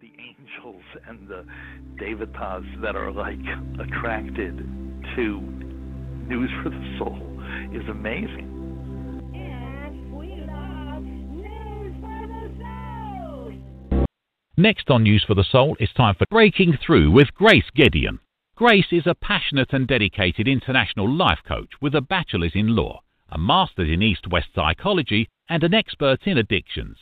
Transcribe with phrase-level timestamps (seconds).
[0.00, 1.44] the angels and the
[2.02, 3.38] devatas that are like
[3.78, 4.56] attracted
[5.14, 5.40] to
[6.26, 7.20] news for the soul
[7.74, 8.46] is amazing.
[14.56, 18.20] Next on News for the Soul, it's time for Breaking Through with Grace Gedeon.
[18.54, 23.38] Grace is a passionate and dedicated international life coach with a bachelor's in law, a
[23.38, 26.96] master's in East West psychology, and an expert in addictions.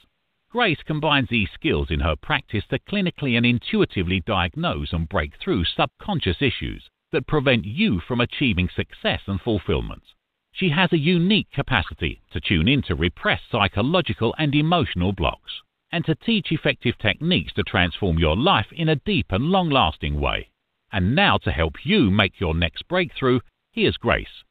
[0.50, 5.64] Grace combines these skills in her practice to clinically and intuitively diagnose and break through
[5.64, 10.02] subconscious issues that prevent you from achieving success and fulfillment.
[10.52, 16.14] She has a unique capacity to tune into repressed psychological and emotional blocks and to
[16.14, 20.48] teach effective techniques to transform your life in a deep and long lasting way.
[20.90, 23.40] And now, to help you make your next breakthrough,
[23.72, 24.44] here's Grace.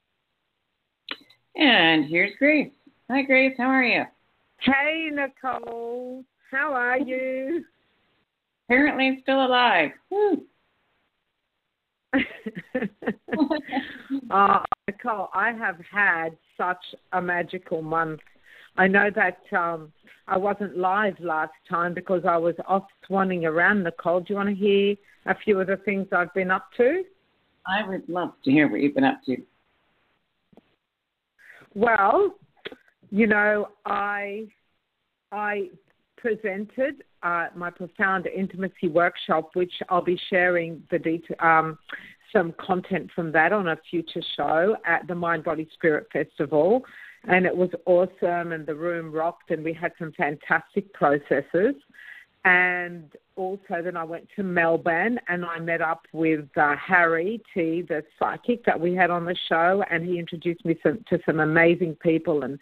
[1.56, 2.72] And here's Grace.
[3.10, 3.56] Hi, Grace.
[3.58, 4.06] How are you?
[4.60, 6.24] Hey, Nicole.
[6.52, 7.64] How are you?
[8.68, 9.92] Apparently, still alive.
[14.32, 16.84] uh, Nicole, I have had such
[17.14, 18.20] a magical month.
[18.78, 19.92] I know that um,
[20.28, 24.20] I wasn't live last time because I was off swanning around, Nicole.
[24.20, 27.04] Do you want to hear a few of the things I've been up to?
[27.66, 29.38] I would love to hear what you've been up to.
[31.74, 32.36] Well,
[33.10, 34.48] you know, I
[35.32, 35.70] I
[36.18, 41.78] presented uh, my profound intimacy workshop, which I'll be sharing the det- um,
[42.34, 46.84] some content from that on a future show at the Mind Body Spirit Festival.
[47.24, 51.76] And it was awesome and the room rocked and we had some fantastic processes.
[52.46, 57.82] And also then I went to Melbourne and I met up with uh, Harry T,
[57.82, 61.96] the psychic that we had on the show, and he introduced me to some amazing
[61.96, 62.60] people and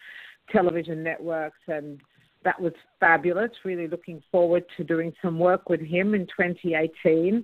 [0.51, 1.99] television networks, and
[2.43, 3.51] that was fabulous.
[3.63, 7.43] Really looking forward to doing some work with him in 2018.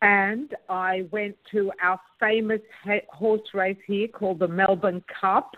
[0.00, 2.60] And I went to our famous
[3.08, 5.52] horse race here called the Melbourne Cup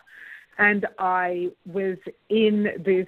[0.61, 1.97] and I was
[2.29, 3.07] in this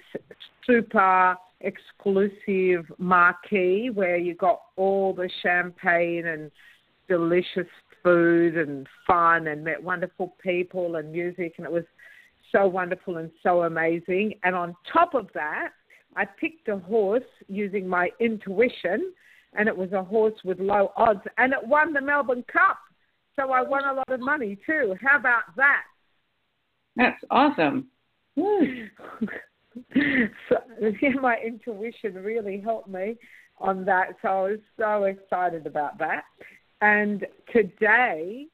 [0.65, 6.51] super exclusive marquee where you got all the champagne and
[7.07, 7.69] delicious
[8.01, 11.85] food and fun and met wonderful people and music and it was
[12.53, 15.69] so wonderful and so amazing and on top of that
[16.15, 19.11] I picked a horse using my intuition
[19.53, 22.77] and it was a horse with low odds and it won the Melbourne Cup
[23.35, 25.83] so I won a lot of money too how about that
[26.95, 27.87] that's awesome.
[28.35, 28.45] so
[29.95, 33.17] yeah, my intuition really helped me
[33.59, 34.09] on that.
[34.21, 36.23] So I was so excited about that.
[36.81, 38.47] And today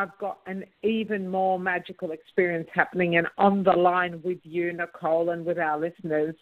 [0.00, 3.16] I've got an even more magical experience happening.
[3.16, 6.34] And on the line with you, Nicole, and with our listeners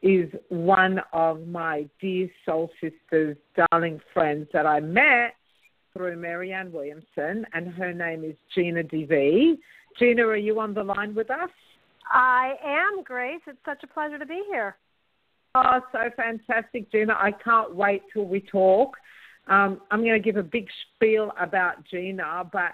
[0.00, 5.34] is one of my dear soul sisters, darling friends that I met
[5.92, 9.58] through Marianne Williamson, and her name is Gina DeVee.
[9.98, 11.50] Gina, are you on the line with us?
[12.08, 13.40] I am, Grace.
[13.48, 14.76] It's such a pleasure to be here.
[15.56, 17.14] Oh, so fantastic, Gina.
[17.14, 18.96] I can't wait till we talk.
[19.48, 22.70] Um, I'm going to give a big spiel about Gina, but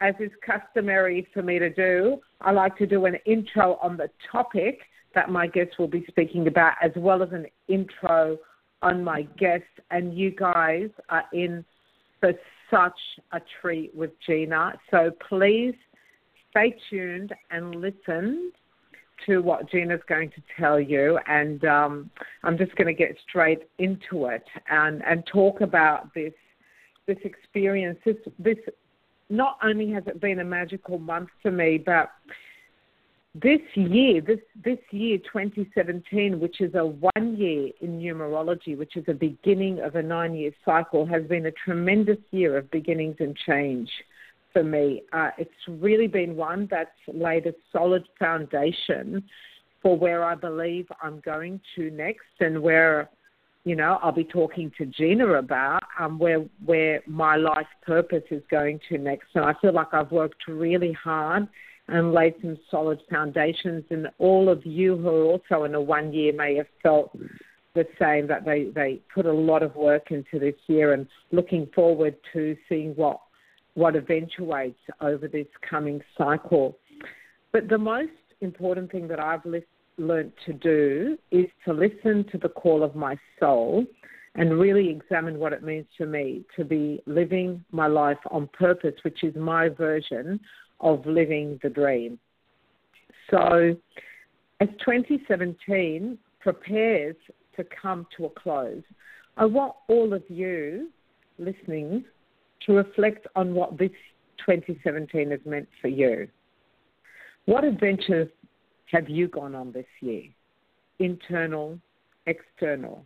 [0.00, 4.10] as is customary for me to do, I like to do an intro on the
[4.30, 4.80] topic
[5.14, 8.38] that my guest will be speaking about, as well as an intro
[8.82, 9.64] on my guest.
[9.90, 11.64] And you guys are in
[12.20, 12.32] for
[12.70, 12.98] such
[13.32, 14.74] a treat with Gina.
[14.90, 15.74] So please
[16.50, 18.52] stay tuned and listen
[19.24, 22.10] to what Gina's going to tell you, and um,
[22.44, 26.34] I'm just going to get straight into it and and talk about this
[27.06, 27.98] this experience.
[28.04, 28.58] This this
[29.28, 32.10] not only has it been a magical month for me, but
[33.34, 39.04] this year, this this year, 2017, which is a one year in numerology, which is
[39.08, 43.36] a beginning of a nine year cycle, has been a tremendous year of beginnings and
[43.36, 43.90] change
[44.52, 45.02] for me.
[45.12, 49.22] Uh, it's really been one that's laid a solid foundation
[49.82, 53.10] for where I believe I'm going to next and where,
[53.66, 58.44] you know, I'll be talking to Gina about um, where where my life purpose is
[58.48, 59.26] going to next.
[59.34, 61.48] And I feel like I've worked really hard
[61.88, 63.82] and laid some solid foundations.
[63.90, 67.18] And all of you who are also in a one year may have felt
[67.74, 71.68] the same that they, they put a lot of work into this year and looking
[71.74, 73.18] forward to seeing what
[73.74, 76.78] what eventuates over this coming cycle.
[77.50, 79.44] But the most important thing that I've
[79.98, 83.84] learned to do is to listen to the call of my soul
[84.34, 88.94] and really examine what it means to me to be living my life on purpose,
[89.02, 90.38] which is my version
[90.80, 92.18] of living the dream.
[93.30, 93.74] So,
[94.60, 97.16] as 2017 prepares
[97.56, 98.82] to come to a close,
[99.36, 100.90] I want all of you
[101.38, 102.04] listening
[102.66, 103.90] to reflect on what this
[104.44, 106.28] 2017 has meant for you.
[107.46, 108.28] What adventures
[108.92, 110.24] have you gone on this year?
[110.98, 111.78] Internal,
[112.26, 113.04] external.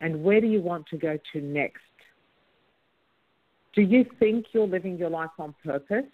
[0.00, 1.80] And where do you want to go to next?
[3.74, 6.04] Do you think you're living your life on purpose?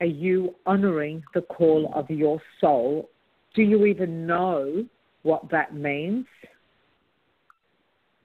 [0.00, 3.08] Are you honoring the call of your soul?
[3.54, 4.84] Do you even know
[5.22, 6.26] what that means?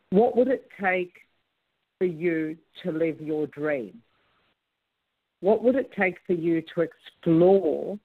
[0.09, 1.13] What would it take
[1.97, 4.01] for you to live your dream?
[5.41, 7.99] What would it take for you to explore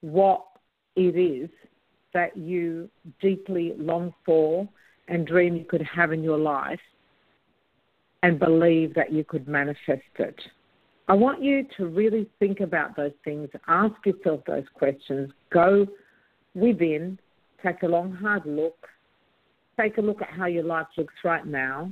[0.00, 0.44] what
[0.96, 1.50] it is
[2.12, 2.88] that you
[3.20, 4.68] deeply long for
[5.08, 6.80] and dream you could have in your life
[8.22, 10.40] and believe that you could manifest it?
[11.08, 15.86] I want you to really think about those things, ask yourself those questions, go
[16.54, 17.18] within,
[17.64, 18.86] take a long, hard look,
[19.78, 21.90] take a look at how your life looks right now.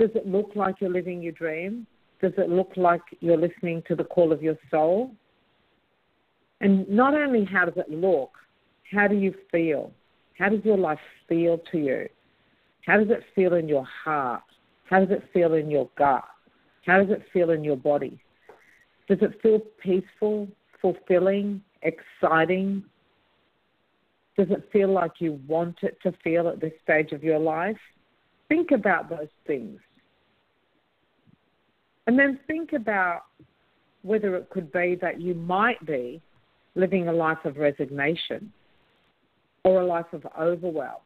[0.00, 1.86] Does it look like you're living your dream?
[2.20, 5.12] Does it look like you're listening to the call of your soul?
[6.62, 8.30] And not only how does it look,
[8.90, 9.92] how do you feel?
[10.38, 12.08] How does your life feel to you?
[12.86, 14.42] How does it feel in your heart?
[14.88, 16.24] How does it feel in your gut?
[16.86, 18.20] How does it feel in your body?
[19.08, 20.48] Does it feel peaceful,
[20.80, 22.84] fulfilling, exciting?
[24.36, 27.76] Does it feel like you want it to feel at this stage of your life?
[28.48, 29.80] Think about those things.
[32.06, 33.22] And then think about
[34.02, 36.20] whether it could be that you might be
[36.74, 38.52] living a life of resignation
[39.64, 41.00] or a life of overwhelm,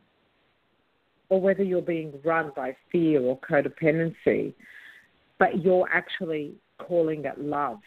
[1.28, 4.54] or whether you're being run by fear or codependency,
[5.38, 7.80] but you're actually calling it love,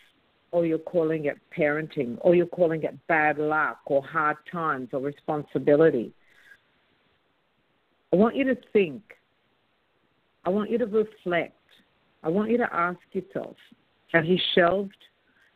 [0.52, 5.00] or you're calling it parenting, or you're calling it bad luck, or hard times, or
[5.00, 6.14] responsibility.
[8.14, 9.02] I want you to think.
[10.46, 11.56] I want you to reflect.
[12.24, 13.56] I want you to ask yourself
[14.12, 14.98] have you shelved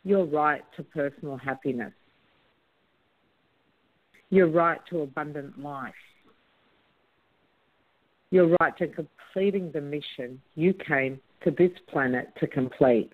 [0.03, 1.91] your right to personal happiness?
[4.33, 5.93] Your right to abundant life?
[8.31, 13.11] Your right to completing the mission you came to this planet to complete?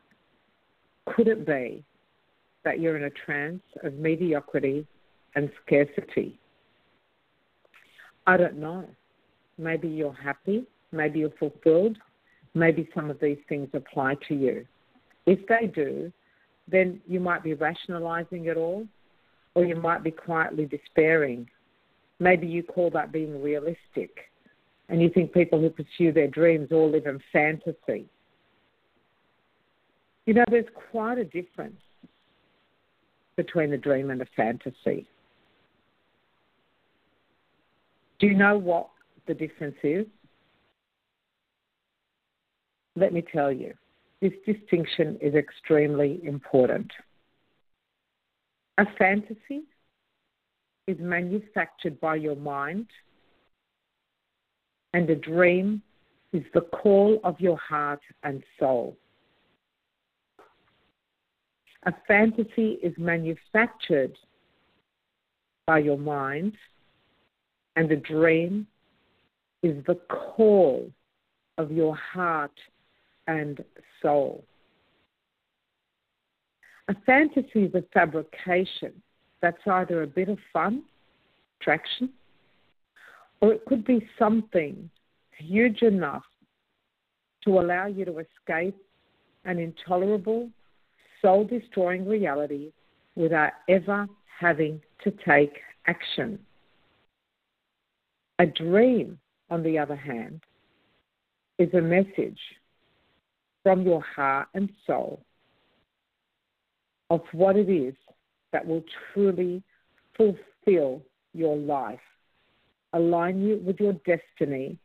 [1.14, 1.84] Could it be
[2.64, 4.88] that you're in a trance of mediocrity
[5.36, 6.40] and scarcity?
[8.26, 8.86] I don't know.
[9.58, 10.64] Maybe you're happy,
[10.94, 11.98] maybe you're fulfilled,
[12.54, 14.66] maybe some of these things apply to you.
[15.26, 16.14] If they do,
[16.72, 18.88] then you might be rationalizing it all,
[19.56, 21.48] or you might be quietly despairing.
[22.20, 24.30] Maybe you call that being realistic,
[24.90, 28.08] and you think people who pursue their dreams all live in fantasy.
[30.26, 31.82] You know, there's quite a difference
[33.36, 35.08] between a dream and a fantasy.
[38.20, 38.90] Do you know what
[39.28, 40.06] the difference is?
[42.96, 43.74] Let me tell you,
[44.22, 46.92] this distinction is extremely important.
[48.80, 49.64] A fantasy
[50.88, 52.88] is manufactured by your mind,
[54.94, 55.82] and a dream
[56.32, 58.96] is the call of your heart and soul.
[61.88, 64.18] A fantasy is manufactured
[65.68, 66.54] by your mind,
[67.76, 68.66] and a dream
[69.62, 70.90] is the call
[71.58, 72.58] of your heart
[73.28, 73.62] and
[74.02, 74.46] soul.
[76.90, 78.94] A fantasy is a fabrication
[79.42, 80.82] that's either a bit of fun,
[81.62, 82.10] attraction,
[83.42, 84.90] or it could be something
[85.38, 86.24] huge enough
[87.46, 88.76] to allow you to escape
[89.46, 90.50] an intolerable
[91.22, 92.72] soul destroying reality
[93.16, 94.08] without ever
[94.40, 96.40] having to take action.
[98.40, 99.20] A dream,
[99.52, 100.42] on the other hand,
[101.60, 102.40] is a message
[103.62, 105.24] from your heart and soul
[107.10, 107.96] of what it is
[108.52, 109.64] that will truly
[110.16, 111.02] fulfill
[111.34, 112.00] your life,
[112.94, 114.78] align you with your destiny,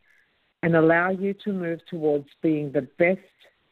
[0.62, 3.20] and allow you to move towards being the best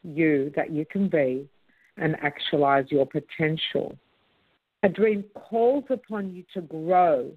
[0.02, 1.49] you that you can be
[1.97, 3.97] and actualize your potential.
[4.82, 7.30] A dream calls upon you to grow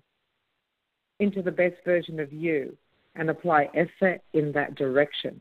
[1.19, 2.75] into the best version of you
[3.15, 5.39] and apply effort in that direction.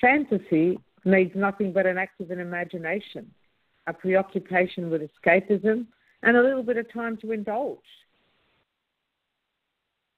[0.00, 3.30] Fantasy needs nothing but an active imagination,
[3.86, 5.86] a preoccupation with escapism,
[6.22, 7.78] and a little bit of time to indulge.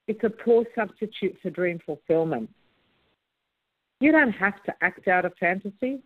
[0.06, 2.50] It's a poor substitute for dream fulfillment.
[4.00, 6.02] You don't have to act out a fantasy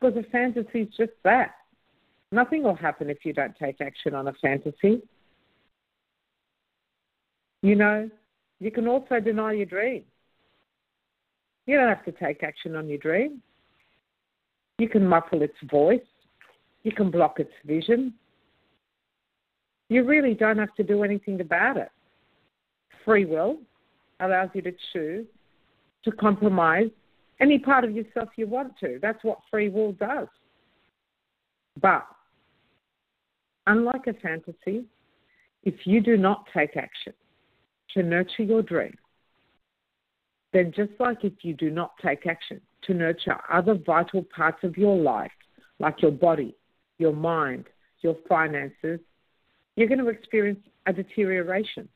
[0.00, 1.54] because a fantasy is just that.
[2.30, 5.02] Nothing will happen if you don't take action on a fantasy.
[7.60, 8.10] You know,
[8.58, 10.04] you can also deny your dream.
[11.66, 13.42] You don't have to take action on your dream.
[14.78, 16.00] You can muffle its voice.
[16.82, 18.14] You can block its vision.
[19.88, 21.90] You really don't have to do anything about it.
[23.04, 23.58] Free will
[24.20, 25.26] allows you to choose
[26.04, 26.88] to compromise
[27.40, 28.98] any part of yourself you want to.
[29.02, 30.28] That's what free will does.
[31.80, 32.06] But
[33.66, 34.84] unlike a fantasy,
[35.64, 37.12] if you do not take action
[37.94, 38.94] to nurture your dream,
[40.52, 44.76] then just like if you do not take action to nurture other vital parts of
[44.76, 45.30] your life,
[45.78, 46.54] like your body,
[47.02, 47.66] your mind,
[48.00, 49.00] your finances,
[49.76, 51.88] you're going to experience a deterioration.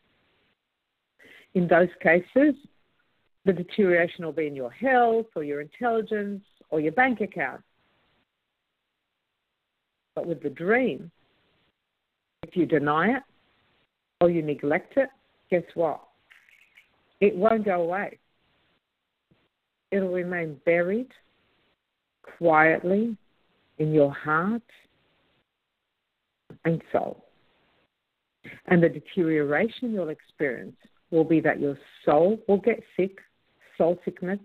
[1.55, 2.55] In those cases,
[3.45, 7.63] the deterioration will be in your health or your intelligence or your bank account.
[10.15, 11.11] But with the dream,
[12.43, 13.23] if you deny it
[14.21, 15.09] or you neglect it,
[15.51, 16.01] guess what?
[17.21, 18.19] It won't go away.
[19.93, 21.09] It'll remain buried
[22.39, 23.17] quietly
[23.79, 24.63] in your heart
[26.67, 27.25] and soul.
[28.67, 30.77] And the deterioration you'll experience
[31.11, 33.19] will be that your soul will get sick,
[33.79, 34.41] soul sickness,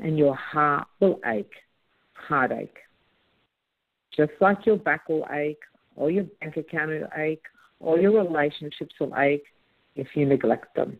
[0.00, 1.52] and your heart will ache,
[2.14, 2.78] heartache.
[4.16, 5.62] Just like your back will ache,
[5.94, 7.44] or your bank account will ache,
[7.80, 9.44] or your relationships will ache
[9.94, 10.98] if you neglect them.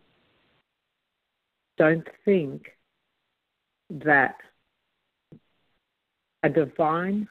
[1.77, 2.67] Don't think
[3.89, 4.35] that
[6.43, 7.27] a divine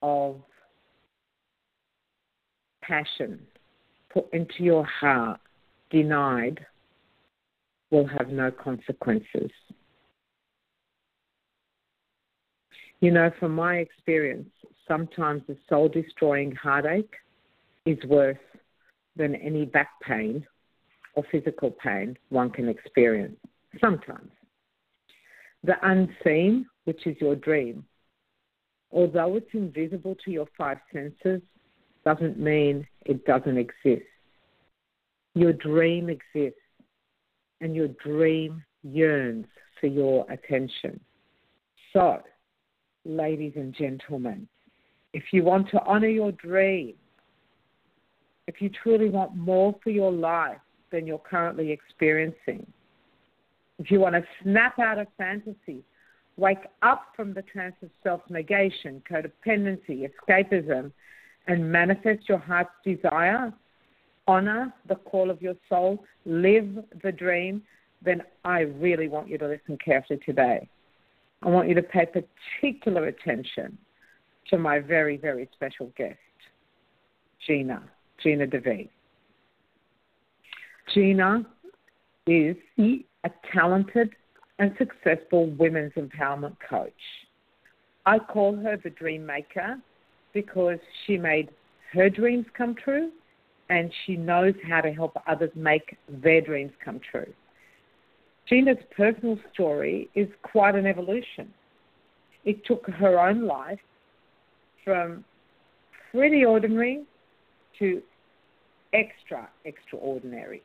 [0.00, 0.40] of
[2.92, 3.40] passion
[4.12, 5.40] put into your heart,
[5.90, 6.60] denied,
[7.90, 9.50] will have no consequences.
[13.00, 14.50] You know, from my experience,
[14.86, 17.14] sometimes the soul destroying heartache
[17.86, 18.36] is worse
[19.16, 20.46] than any back pain
[21.14, 23.36] or physical pain one can experience.
[23.80, 24.30] Sometimes.
[25.64, 27.84] The unseen, which is your dream,
[28.92, 31.40] although it's invisible to your five senses,
[32.04, 34.06] doesn't mean it doesn't exist.
[35.34, 36.58] Your dream exists,
[37.60, 39.46] and your dream yearns
[39.80, 41.00] for your attention.
[41.92, 42.20] So,
[43.04, 44.48] ladies and gentlemen,
[45.12, 46.94] if you want to honor your dream,
[48.46, 50.58] if you truly want more for your life
[50.90, 52.66] than you're currently experiencing,
[53.78, 55.82] if you want to snap out of fantasy,
[56.36, 60.92] wake up from the trance of self negation, codependency, escapism,
[61.46, 63.52] and manifest your heart's desire,
[64.26, 67.62] honor the call of your soul, live the dream,
[68.04, 70.68] then I really want you to listen carefully today.
[71.42, 73.76] I want you to pay particular attention
[74.50, 76.18] to my very, very special guest,
[77.46, 77.82] Gina,
[78.22, 78.88] Gina DeVee.
[80.94, 81.44] Gina
[82.26, 84.10] is a talented
[84.58, 86.92] and successful women's empowerment coach.
[88.06, 89.78] I call her the dream maker
[90.32, 91.50] because she made
[91.92, 93.10] her dreams come true
[93.68, 97.32] and she knows how to help others make their dreams come true.
[98.48, 101.52] Gina's personal story is quite an evolution.
[102.44, 103.78] It took her own life
[104.84, 105.24] from
[106.10, 107.04] pretty ordinary
[107.78, 108.02] to
[108.92, 110.62] extra extraordinary.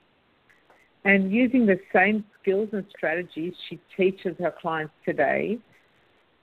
[1.06, 5.58] And using the same skills and strategies she teaches her clients today,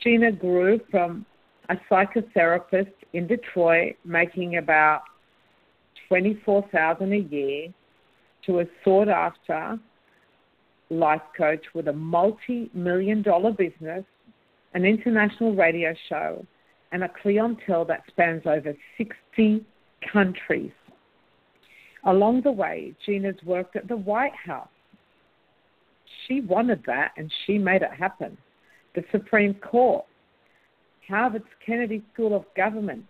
[0.01, 1.27] Gina grew from
[1.69, 5.03] a psychotherapist in Detroit making about
[6.09, 7.73] 24,000 a year
[8.45, 9.79] to a sought after
[10.91, 14.05] life coach with a multi-million dollar business,
[14.75, 16.45] an international radio show,
[16.93, 19.65] and a clientele that spans over 60
[20.13, 20.73] countries.
[22.05, 24.69] Along the way, Gina's worked at the White House.
[26.27, 28.37] She wanted that and she made it happen.
[28.95, 30.05] The Supreme Court,
[31.09, 33.05] Harvard's Kennedy School of Government.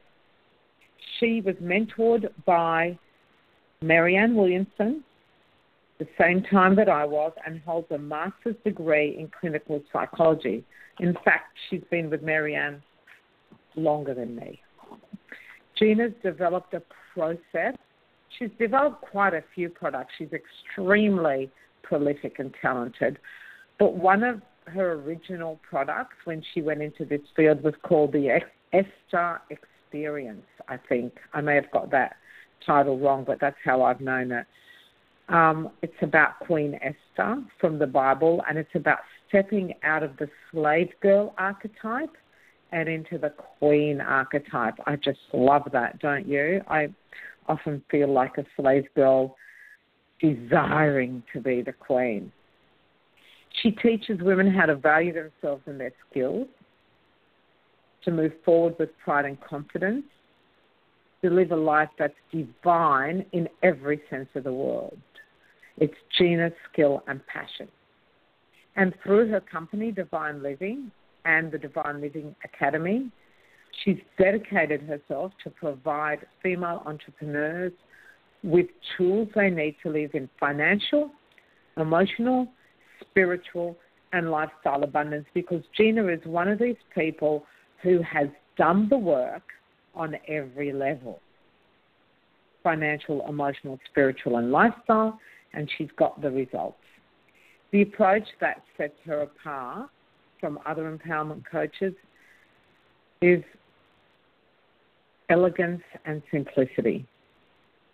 [1.18, 2.98] She was mentored by
[3.82, 5.04] Marianne Williamson,
[5.98, 10.64] the same time that I was, and holds a master's degree in clinical psychology.
[11.00, 12.82] In fact, she's been with Marianne
[13.76, 14.60] longer than me.
[15.78, 16.82] Gina's developed a
[17.12, 17.74] process.
[18.38, 20.12] She's developed quite a few products.
[20.18, 21.50] She's extremely
[21.82, 23.18] prolific and talented.
[23.78, 28.40] But one of her original products when she went into this field was called the
[28.72, 31.14] Esther Experience, I think.
[31.32, 32.16] I may have got that
[32.64, 34.46] title wrong, but that's how I've known it.
[35.28, 40.28] Um, it's about Queen Esther from the Bible, and it's about stepping out of the
[40.50, 42.14] slave girl archetype
[42.72, 44.74] and into the queen archetype.
[44.86, 46.60] I just love that, don't you?
[46.68, 46.88] I
[47.48, 49.36] often feel like a slave girl
[50.20, 52.32] desiring to be the queen.
[53.62, 56.48] She teaches women how to value themselves and their skills,
[58.04, 60.04] to move forward with pride and confidence,
[61.22, 64.98] to live a life that's divine in every sense of the word.
[65.78, 67.68] It's Gina's skill and passion.
[68.76, 70.90] And through her company, Divine Living,
[71.24, 73.10] and the Divine Living Academy,
[73.82, 77.72] she's dedicated herself to provide female entrepreneurs
[78.42, 81.10] with tools they need to live in financial,
[81.76, 82.48] emotional,
[83.10, 83.76] spiritual,
[84.12, 87.44] and lifestyle abundance because Gina is one of these people
[87.82, 89.42] who has done the work
[89.94, 91.20] on every level
[92.62, 95.20] financial, emotional, spiritual, and lifestyle,
[95.52, 96.78] and she's got the results.
[97.72, 99.90] The approach that sets her apart
[100.40, 101.92] from other empowerment coaches
[103.20, 103.42] is
[105.28, 107.06] elegance and simplicity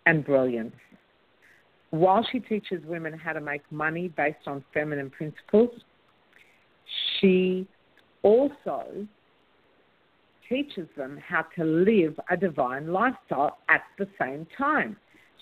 [0.05, 0.75] and brilliance.
[1.91, 5.69] While she teaches women how to make money based on feminine principles,
[7.19, 7.67] she
[8.23, 9.07] also
[10.47, 14.97] teaches them how to live a divine lifestyle at the same time.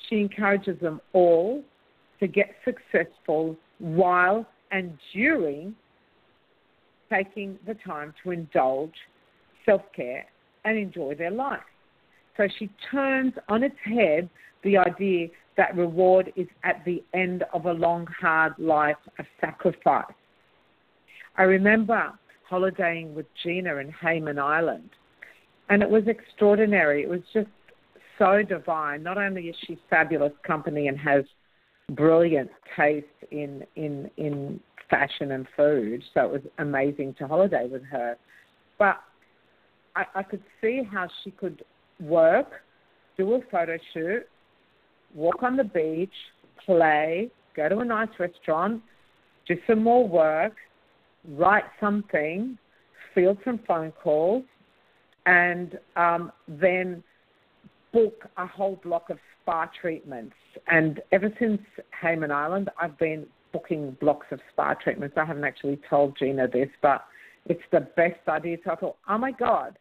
[0.07, 1.63] She encourages them all
[2.19, 5.75] to get successful while and during
[7.11, 8.93] taking the time to indulge
[9.65, 10.25] self care
[10.65, 11.59] and enjoy their life.
[12.37, 14.29] So she turns on its head
[14.63, 20.05] the idea that reward is at the end of a long, hard life of sacrifice.
[21.37, 22.13] I remember
[22.49, 24.89] holidaying with Gina in Hayman Island,
[25.69, 27.03] and it was extraordinary.
[27.03, 27.49] It was just
[28.17, 29.03] so divine.
[29.03, 31.23] Not only is she fabulous company and has
[31.91, 37.83] brilliant taste in in in fashion and food, so it was amazing to holiday with
[37.83, 38.17] her.
[38.77, 39.01] But
[39.95, 41.63] I, I could see how she could
[41.99, 42.47] work,
[43.17, 44.23] do a photo shoot,
[45.13, 46.13] walk on the beach,
[46.65, 48.81] play, go to a nice restaurant,
[49.47, 50.53] do some more work,
[51.27, 52.57] write something,
[53.13, 54.43] field some phone calls,
[55.25, 57.03] and um, then
[57.91, 60.35] book a whole block of spa treatments.
[60.67, 61.61] And ever since
[62.01, 65.15] Hayman Island, I've been booking blocks of spa treatments.
[65.17, 67.05] I haven't actually told Gina this, but
[67.45, 68.57] it's the best idea.
[68.63, 69.77] So I thought, oh my God,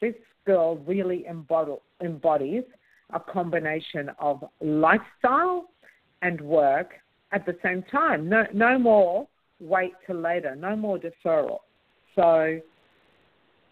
[0.00, 0.14] this
[0.46, 2.64] girl really embodies
[3.12, 5.68] a combination of lifestyle
[6.22, 6.94] and work
[7.32, 8.28] at the same time.
[8.28, 9.28] No, no more
[9.60, 11.58] wait till later, no more deferral.
[12.14, 12.60] So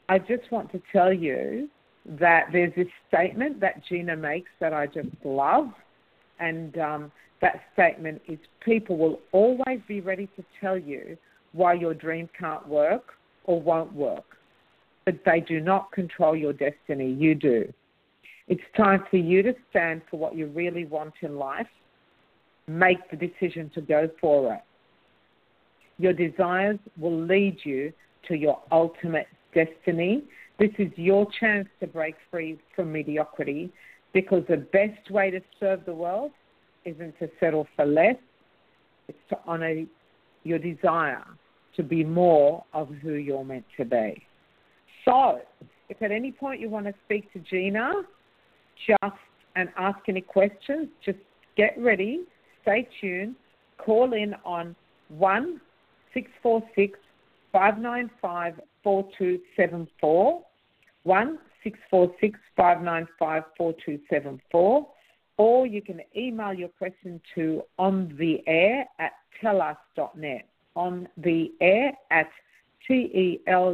[0.08, 1.68] I just want to tell you
[2.06, 5.68] that there's this statement that Gina makes that I just love.
[6.40, 11.16] And um, that statement is people will always be ready to tell you
[11.52, 13.12] why your dream can't work
[13.44, 14.24] or won't work.
[15.04, 17.12] But they do not control your destiny.
[17.12, 17.72] You do.
[18.48, 21.66] It's time for you to stand for what you really want in life.
[22.66, 24.60] Make the decision to go for it.
[25.98, 27.92] Your desires will lead you
[28.28, 30.22] to your ultimate destiny
[30.62, 33.68] this is your chance to break free from mediocrity
[34.12, 36.30] because the best way to serve the world
[36.84, 38.14] isn't to settle for less,
[39.08, 39.84] it's to honor
[40.44, 41.24] your desire
[41.74, 44.22] to be more of who you're meant to be.
[45.04, 45.40] So,
[45.88, 47.90] if at any point you want to speak to Gina,
[48.86, 49.16] just
[49.56, 51.18] and ask any questions, just
[51.56, 52.24] get ready,
[52.62, 53.36] stay tuned,
[53.78, 54.74] call in on
[55.08, 55.60] 1
[56.14, 56.98] 646
[57.52, 60.42] 595 4274
[61.04, 64.88] one six four six five nine five four two seven four,
[65.36, 70.48] or you can email your question to on the air at telus.net.
[70.74, 72.28] On the air at
[72.88, 73.68] telus.net,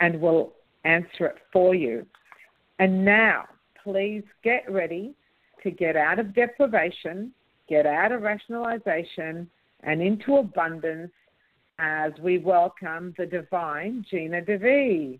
[0.00, 0.52] and we'll
[0.84, 2.06] answer it for you.
[2.78, 3.44] And now,
[3.82, 5.14] please get ready
[5.62, 7.32] to get out of deprivation,
[7.68, 9.50] get out of rationalization,
[9.82, 11.12] and into abundance
[11.78, 15.18] as we welcome the divine Gina DeVee.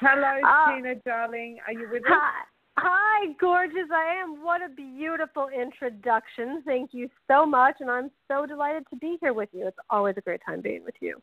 [0.00, 1.58] Hello, uh, Tina, darling.
[1.66, 2.10] Are you with us?
[2.10, 2.44] Hi.
[2.78, 3.88] Hi, gorgeous.
[3.90, 4.44] I am.
[4.44, 6.62] What a beautiful introduction.
[6.66, 7.76] Thank you so much.
[7.80, 9.66] And I'm so delighted to be here with you.
[9.66, 11.22] It's always a great time being with you.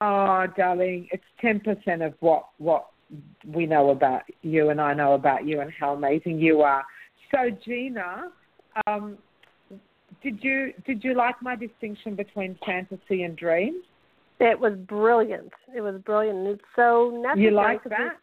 [0.00, 2.86] Oh, darling, it's 10% of what, what
[3.46, 6.84] we know about you and I know about you and how amazing you are.
[7.30, 8.30] So, Gina,
[8.86, 9.18] um,
[10.22, 13.82] did you did you like my distinction between fantasy and dream?
[14.40, 15.52] It was brilliant.
[15.74, 16.46] It was brilliant.
[16.48, 17.44] It's so necessary.
[17.44, 18.18] You like that?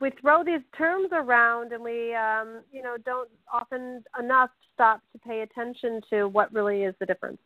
[0.00, 5.00] We, we throw these terms around, and we, um, you know, don't often enough stop
[5.12, 7.38] to pay attention to what really is the difference.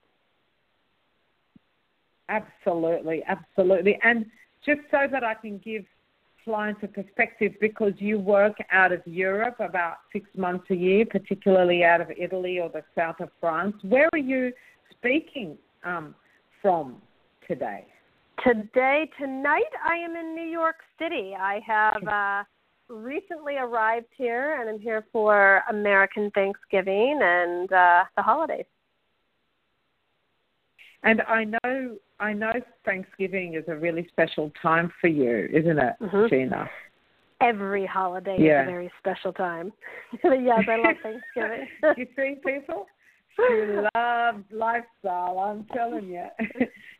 [2.29, 3.99] Absolutely, absolutely.
[4.03, 4.27] And
[4.64, 5.85] just so that I can give
[6.46, 12.00] into perspective because you work out of Europe about six months a year, particularly out
[12.00, 13.74] of Italy or the south of France.
[13.82, 14.52] Where are you
[14.90, 16.14] speaking um,
[16.62, 16.96] from
[17.48, 17.87] today?
[18.44, 21.35] Today, tonight, I am in New York City.
[21.38, 22.44] I have uh,
[22.88, 28.66] recently arrived here, and I'm here for American Thanksgiving and uh, the holidays.
[31.07, 32.53] And I know, I know
[32.85, 36.29] Thanksgiving is a really special time for you, isn't it, Mhm.
[36.29, 36.69] Gina?
[37.40, 38.62] Every holiday Yeah.
[38.62, 39.73] is a very special time.
[40.25, 41.69] yes, I love Thanksgiving.
[41.97, 42.88] you see, people,
[43.37, 45.38] she loves lifestyle.
[45.38, 46.27] I'm telling you.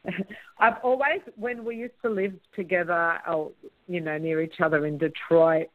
[0.59, 3.51] I've always, when we used to live together, or
[3.89, 5.69] you know, near each other in Detroit,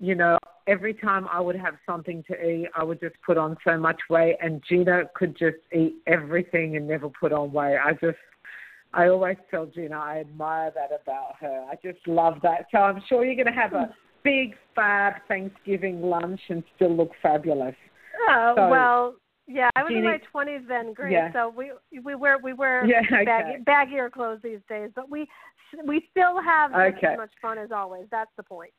[0.00, 0.38] you know,
[0.70, 4.00] every time I would have something to eat, I would just put on so much
[4.08, 7.76] weight, and Gina could just eat everything and never put on weight.
[7.76, 8.18] I just,
[8.94, 11.66] I always tell Gina I admire that about her.
[11.70, 12.66] I just love that.
[12.70, 17.10] So I'm sure you're going to have a big fab Thanksgiving lunch and still look
[17.20, 17.74] fabulous.
[18.28, 19.14] Oh So, well,
[19.46, 21.12] yeah, I was in my twenties then, Grace.
[21.12, 21.32] Yeah.
[21.32, 21.72] So we
[22.04, 23.24] we wear we wear Yeah, okay.
[23.24, 25.26] baggy, baggier clothes these days, but we
[25.86, 27.06] we still have Okay.
[27.08, 28.06] as much fun as always.
[28.10, 28.72] That's the point.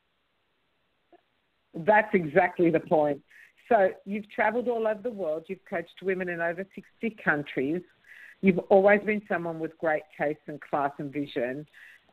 [1.74, 3.22] That's exactly the point.
[3.70, 5.46] So you've traveled all over the world.
[5.48, 7.82] You've coached women in over 60 countries.
[8.42, 11.66] You've always been someone with great taste and class and vision.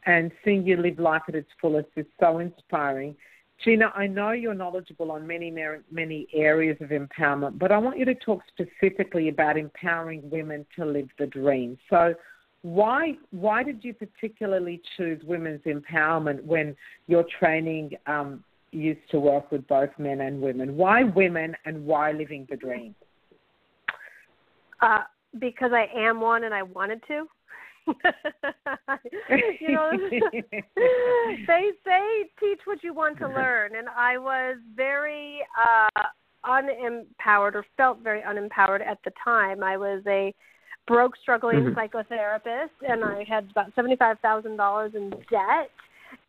[0.07, 3.17] And seeing you live life at its fullest is so inspiring.
[3.65, 5.53] Gina, I know you're knowledgeable on many,
[5.91, 10.85] many areas of empowerment, but I want you to talk specifically about empowering women to
[10.85, 11.77] live the dream.
[11.91, 12.15] So,
[12.63, 19.51] why why did you particularly choose women's empowerment when you're training um, used to work
[19.51, 20.77] with both men and women.
[20.77, 22.95] Why women and why living the dream?
[24.81, 25.05] Uh,
[25.39, 27.27] because I am one and I wanted to.
[29.61, 36.03] you know, they say teach what you want to learn, and I was very uh,
[36.45, 39.65] unempowered or felt very unempowered at the time.
[39.65, 40.35] I was a
[40.87, 41.75] broke, struggling Mhm.
[41.75, 45.71] psychotherapist, and I had about seventy-five thousand dollars in debt.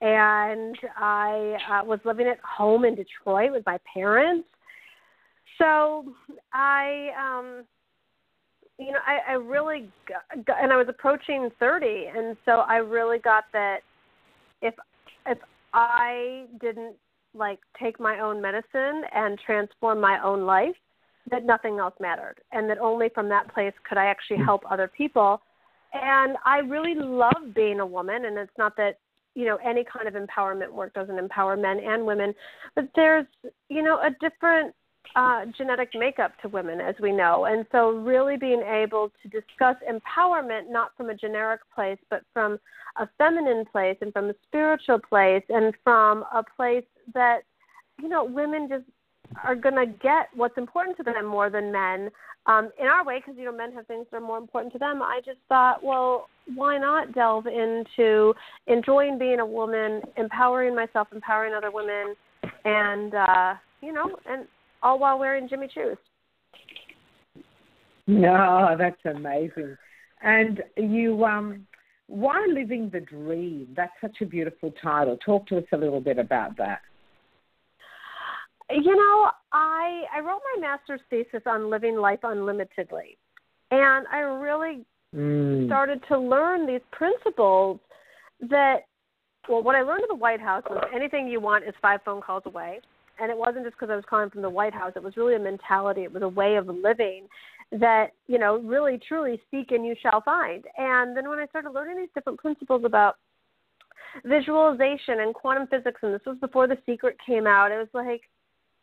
[0.01, 4.47] And I uh, was living at home in Detroit with my parents.
[5.57, 6.05] So
[6.53, 7.65] I, um,
[8.77, 13.19] you know, I, I really, got, and I was approaching thirty, and so I really
[13.19, 13.79] got that
[14.61, 14.73] if
[15.25, 15.37] if
[15.73, 16.95] I didn't
[17.33, 20.75] like take my own medicine and transform my own life,
[21.29, 24.87] that nothing else mattered, and that only from that place could I actually help other
[24.87, 25.41] people.
[25.91, 28.99] And I really love being a woman, and it's not that
[29.35, 32.33] you know any kind of empowerment work doesn't empower men and women,
[32.75, 33.25] but there's
[33.69, 34.73] you know a different
[35.15, 37.45] uh, genetic makeup to women, as we know.
[37.45, 42.59] And so, really being able to discuss empowerment not from a generic place, but from
[42.97, 47.39] a feminine place and from a spiritual place and from a place that,
[48.01, 48.85] you know, women just
[49.43, 52.09] are going to get what's important to them more than men
[52.45, 54.79] um, in our way, because, you know, men have things that are more important to
[54.79, 55.01] them.
[55.01, 58.33] I just thought, well, why not delve into
[58.67, 62.15] enjoying being a woman, empowering myself, empowering other women,
[62.65, 64.47] and, uh, you know, and
[64.81, 65.97] all while wearing Jimmy Choos.
[68.07, 69.77] No, that's amazing.
[70.21, 71.67] And you, um,
[72.07, 73.67] why living the dream?
[73.75, 75.17] That's such a beautiful title.
[75.23, 76.81] Talk to us a little bit about that.
[78.71, 83.17] You know, I I wrote my master's thesis on living life unlimitedly,
[83.71, 85.65] and I really Mm.
[85.65, 87.79] started to learn these principles
[88.47, 88.81] that
[89.49, 92.21] well what i learned at the white house was anything you want is five phone
[92.21, 92.79] calls away.
[93.19, 94.93] And it wasn't just because i was calling from the white house.
[94.95, 96.03] It was really a mentality.
[96.03, 97.27] It was a way of living
[97.71, 100.63] that you know really truly seek and you shall find.
[100.77, 103.15] And then when i started learning these different principles about
[104.25, 108.21] visualization and quantum physics and this was before the secret came out it was like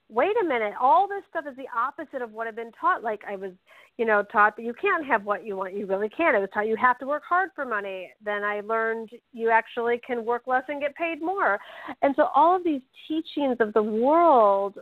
[0.08, 3.02] wait a minute, all this stuff is the opposite of what I've been taught.
[3.02, 3.52] Like I was,
[3.96, 6.36] you know, taught that you can't have what you want, you really can't.
[6.36, 8.10] I was taught you have to work hard for money.
[8.24, 11.58] Then I learned you actually can work less and get paid more.
[12.02, 14.78] And so all of these teachings of the world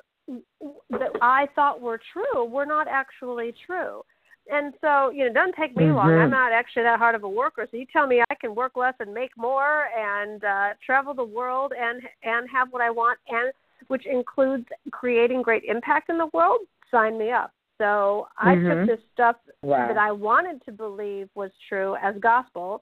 [0.91, 4.03] that I thought were true were not actually true.
[4.51, 6.09] And so, you know, it doesn't take me long.
[6.11, 6.25] Mhm.
[6.25, 7.67] I'm not actually that hard of a worker.
[7.71, 11.25] So you tell me I can work less and make more and uh travel the
[11.25, 13.53] world and and have what I want and
[13.89, 17.53] which includes creating great impact in the world, sign me up.
[17.79, 18.87] So I Mhm.
[18.87, 19.89] took this stuff Wow.
[19.89, 22.81] that I wanted to believe was true as gospel,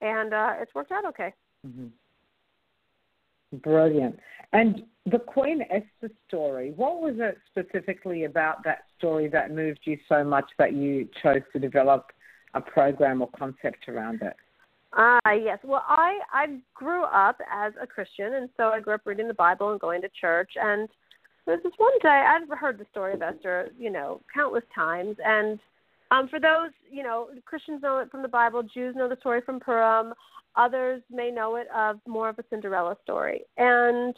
[0.00, 1.32] and uh, it's worked out okay.
[1.66, 1.90] Mhm.
[3.52, 4.18] Brilliant.
[4.52, 9.98] And the Queen Esther story, what was it specifically about that story that moved you
[10.08, 12.12] so much that you chose to develop
[12.54, 14.36] a program or concept around it?
[14.94, 15.58] Ah, yes.
[15.64, 19.34] Well, I I grew up as a Christian, and so I grew up reading the
[19.34, 20.52] Bible and going to church.
[20.56, 20.88] And
[21.46, 25.16] there was this one day I'd heard the story of Esther, you know, countless times.
[25.24, 25.58] And
[26.10, 29.40] um, for those, you know, Christians know it from the Bible, Jews know the story
[29.40, 30.12] from Purim.
[30.56, 33.40] Others may know it of more of a Cinderella story.
[33.56, 34.14] And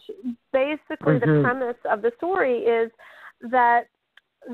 [0.52, 1.36] basically, mm-hmm.
[1.36, 2.90] the premise of the story is
[3.50, 3.84] that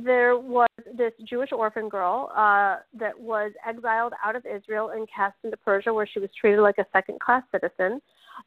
[0.05, 5.37] there was this Jewish orphan girl uh, that was exiled out of Israel and cast
[5.45, 8.01] into Persia, where she was treated like a second class citizen.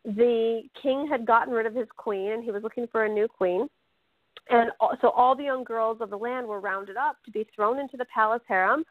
[0.06, 3.27] The king had gotten rid of his queen, and he was looking for a new
[3.27, 3.67] queen.
[4.49, 7.79] And so all the young girls of the land were rounded up to be thrown
[7.79, 8.84] into the palace harem,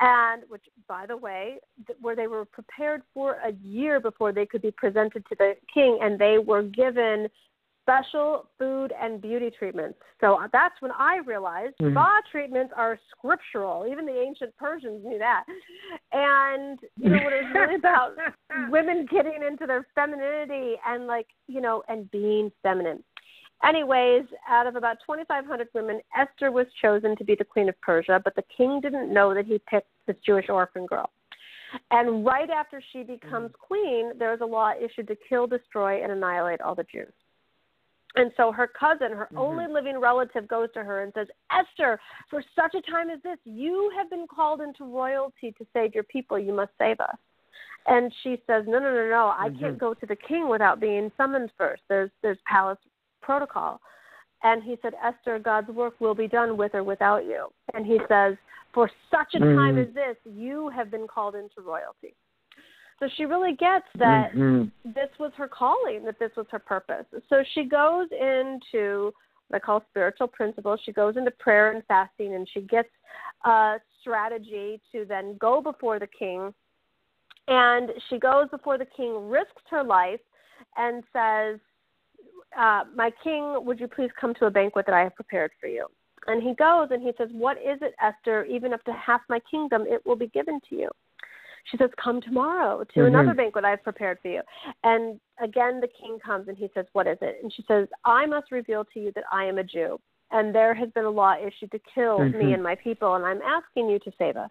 [0.00, 1.58] and which, by the way,
[2.00, 5.98] where they were prepared for a year before they could be presented to the king,
[6.00, 7.28] and they were given
[7.84, 9.98] special food and beauty treatments.
[10.20, 11.92] So that's when I realized mm-hmm.
[11.92, 13.86] spa treatments are scriptural.
[13.90, 15.44] Even the ancient Persians knew that.
[16.12, 18.12] And you know what it was really about
[18.70, 23.04] women getting into their femininity and like, you know, and being feminine.
[23.64, 28.20] Anyways, out of about 2,500 women, Esther was chosen to be the queen of Persia,
[28.22, 31.10] but the king didn't know that he picked this Jewish orphan girl.
[31.90, 33.58] And right after she becomes mm.
[33.58, 37.12] queen, there is a law issued to kill, destroy, and annihilate all the Jews.
[38.16, 39.38] And so her cousin, her mm-hmm.
[39.38, 41.98] only living relative, goes to her and says, Esther,
[42.30, 46.04] for such a time as this, you have been called into royalty to save your
[46.04, 46.38] people.
[46.38, 47.16] You must save us.
[47.86, 49.32] And she says, No, no, no, no.
[49.36, 49.58] I mm-hmm.
[49.58, 51.82] can't go to the king without being summoned first.
[51.88, 52.78] There's there's palace
[53.20, 53.80] protocol.
[54.42, 57.48] And he said, Esther, God's work will be done with or without you.
[57.72, 58.36] And he says,
[58.72, 59.88] For such a time mm-hmm.
[59.88, 62.14] as this, you have been called into royalty.
[63.00, 64.90] So she really gets that mm-hmm.
[64.90, 67.06] this was her calling, that this was her purpose.
[67.28, 69.12] So she goes into
[69.48, 70.80] what I call spiritual principles.
[70.84, 72.88] She goes into prayer and fasting, and she gets
[73.44, 76.54] a strategy to then go before the king.
[77.46, 80.20] And she goes before the king, risks her life,
[80.76, 81.60] and says,
[82.58, 85.66] uh, My king, would you please come to a banquet that I have prepared for
[85.66, 85.86] you?
[86.26, 88.44] And he goes and he says, What is it, Esther?
[88.44, 90.88] Even up to half my kingdom, it will be given to you.
[91.70, 93.14] She says, Come tomorrow to mm-hmm.
[93.14, 94.42] another banquet I've prepared for you.
[94.82, 97.38] And again, the king comes and he says, What is it?
[97.42, 99.98] And she says, I must reveal to you that I am a Jew.
[100.30, 102.38] And there has been a law issued to kill mm-hmm.
[102.38, 104.50] me and my people, and I'm asking you to save us.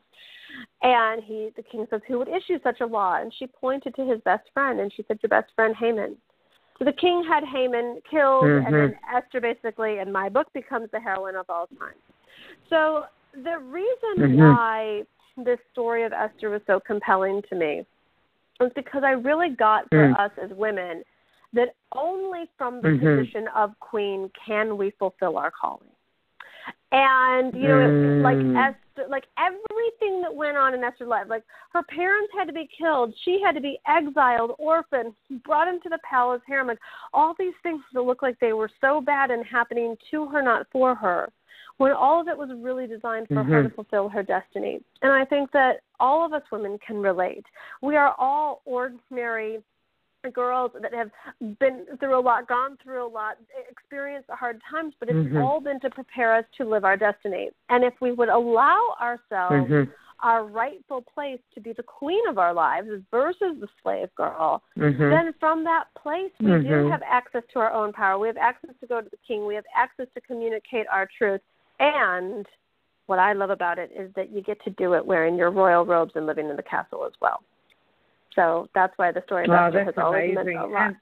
[0.82, 3.22] And he, the king says, Who would issue such a law?
[3.22, 6.16] And she pointed to his best friend, and she said, Your best friend, Haman.
[6.80, 8.66] So the king had Haman killed, mm-hmm.
[8.66, 9.18] and then mm-hmm.
[9.18, 11.96] Esther basically, in my book, becomes the heroine of all time.
[12.70, 14.40] So the reason mm-hmm.
[14.40, 15.04] why
[15.38, 17.86] this story of Esther was so compelling to me
[18.60, 20.20] was because I really got for mm.
[20.20, 21.04] us as women
[21.54, 23.22] that only from the mm-hmm.
[23.22, 25.88] position of queen can we fulfill our calling.
[26.92, 28.24] And you know, mm.
[28.24, 31.44] like Esther, like everything that went on in Esther's life, like
[31.74, 35.98] her parents had to be killed, she had to be exiled, orphaned, brought into the
[36.08, 36.80] palace harem, like
[37.14, 40.68] all these things that look like they were so bad and happening to her, not
[40.72, 41.30] for her
[41.78, 43.52] when all of it was really designed for mm-hmm.
[43.52, 44.80] her to fulfill her destiny.
[45.02, 47.46] And I think that all of us women can relate.
[47.82, 49.60] We are all ordinary
[50.32, 51.12] girls that have
[51.60, 53.38] been through a lot, gone through a lot,
[53.70, 55.38] experienced hard times, but it's mm-hmm.
[55.38, 57.50] all been to prepare us to live our destiny.
[57.70, 59.92] And if we would allow ourselves mm-hmm.
[60.22, 65.10] our rightful place to be the queen of our lives versus the slave girl, mm-hmm.
[65.10, 66.92] then from that place we do mm-hmm.
[66.92, 68.18] have access to our own power.
[68.18, 69.46] We have access to go to the king.
[69.46, 71.42] We have access to communicate our truth.
[71.84, 72.46] And
[73.08, 75.86] what I love about it is that you get to do it wearing your royal
[75.86, 77.42] robes and living in the castle as well.
[78.36, 80.88] So that's why the story oh, Esther has always meant a lot.
[80.88, 80.96] And,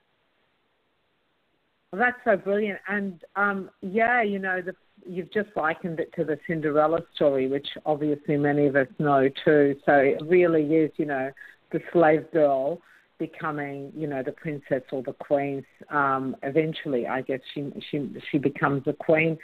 [1.92, 2.80] well, that's so brilliant.
[2.88, 4.74] And um, yeah, you know, the,
[5.06, 9.76] you've just likened it to the Cinderella story, which obviously many of us know too.
[9.86, 11.30] So it really is, you know,
[11.70, 12.80] the slave girl
[13.18, 15.64] becoming, you know, the princess or the queen.
[15.90, 19.38] Um, eventually, I guess she she she becomes a queen.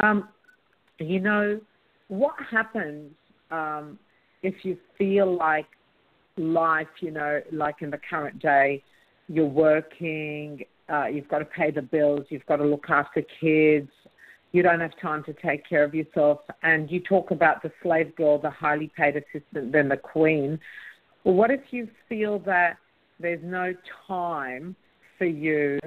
[0.00, 0.28] Um,
[0.98, 1.60] you know,
[2.08, 3.12] what happens
[3.50, 3.98] um,
[4.42, 5.66] if you feel like
[6.36, 8.82] life, you know, like in the current day,
[9.28, 13.90] you're working, uh, you've got to pay the bills, you've got to look after kids,
[14.52, 18.14] you don't have time to take care of yourself, and you talk about the slave
[18.16, 20.58] girl, the highly paid assistant, then the queen.
[21.24, 22.76] Well, what if you feel that
[23.18, 23.72] there's no
[24.06, 24.76] time
[25.18, 25.78] for you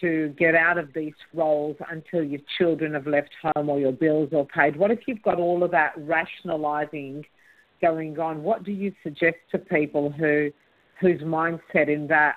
[0.00, 4.30] to get out of these roles until your children have left home or your bills
[4.32, 4.76] are paid?
[4.76, 7.24] What if you've got all of that rationalizing
[7.80, 8.42] going on?
[8.42, 10.50] What do you suggest to people who
[11.00, 12.36] whose mindset in that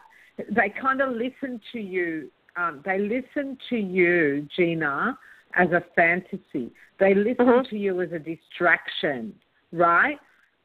[0.49, 2.31] they kind of listen to you?
[2.57, 5.17] Um, they listen to you, Gina,
[5.55, 6.71] as a fantasy.
[6.99, 7.69] They listen mm-hmm.
[7.69, 9.33] to you as a distraction,
[9.71, 10.17] right?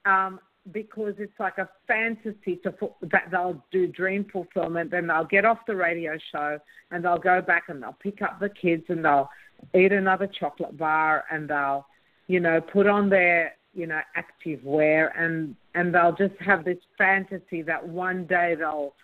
[0.06, 0.40] Um,
[0.72, 4.90] because it's like a fantasy to that they'll do dream fulfillment.
[4.90, 6.58] Then they'll get off the radio show
[6.90, 9.28] and they'll go back and they'll pick up the kids and they'll
[9.74, 11.86] eat another chocolate bar and they'll,
[12.26, 16.78] you know, put on their you know active wear and and they'll just have this
[16.98, 18.94] fantasy that one day they'll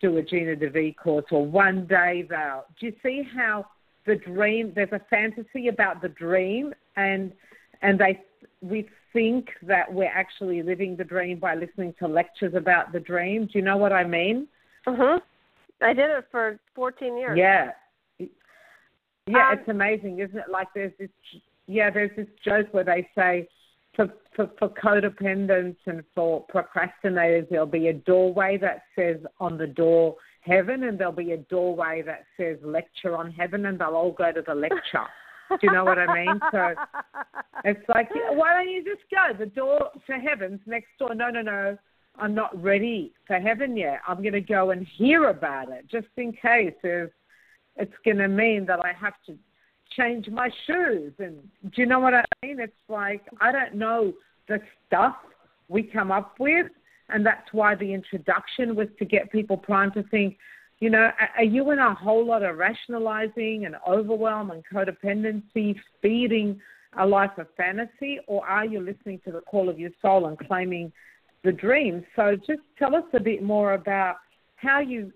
[0.00, 2.64] do a Gina DeVee course or one day they'll.
[2.80, 3.66] Do you see how
[4.06, 4.72] the dream?
[4.74, 7.32] There's a fantasy about the dream and
[7.82, 8.22] and they
[8.60, 13.46] we think that we're actually living the dream by listening to lectures about the dream.
[13.46, 14.46] Do you know what I mean?
[14.86, 15.22] Mhm.
[15.80, 17.38] I did it for 14 years.
[17.38, 17.72] Yeah.
[19.26, 20.50] Yeah, um, it's amazing, isn't it?
[20.50, 21.08] Like there's this
[21.66, 23.48] yeah, there's this joke where they say
[23.96, 29.66] for, for for codependents and for procrastinators there'll be a doorway that says on the
[29.66, 34.12] door heaven and there'll be a doorway that says lecture on heaven and they'll all
[34.12, 35.06] go to the lecture.
[35.50, 36.40] Do you know what I mean?
[36.50, 36.74] So
[37.64, 39.36] it's like, why don't you just go?
[39.38, 41.14] The door to heaven's next door.
[41.14, 41.76] No, no, no.
[42.16, 44.00] I'm not ready for heaven yet.
[44.06, 47.10] I'm going to go and hear about it just in case if
[47.76, 49.36] it's going to mean that I have to
[49.96, 51.12] change my shoes.
[51.18, 52.60] And do you know what I mean?
[52.60, 54.12] It's like, I don't know
[54.48, 55.16] the stuff
[55.68, 56.66] we come up with.
[57.08, 60.38] And that's why the introduction was to get people primed to think,
[60.80, 66.60] you know, are you in a whole lot of rationalizing and overwhelm and codependency feeding
[66.98, 70.38] a life of fantasy, or are you listening to the call of your soul and
[70.38, 70.92] claiming
[71.42, 72.04] the dream?
[72.16, 74.16] So just tell us a bit more about
[74.56, 75.12] how you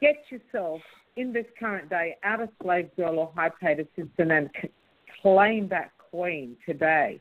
[0.00, 0.80] get yourself
[1.16, 4.50] in this current day out of slave girl or high paid assistant and
[5.20, 7.20] claim that queen today.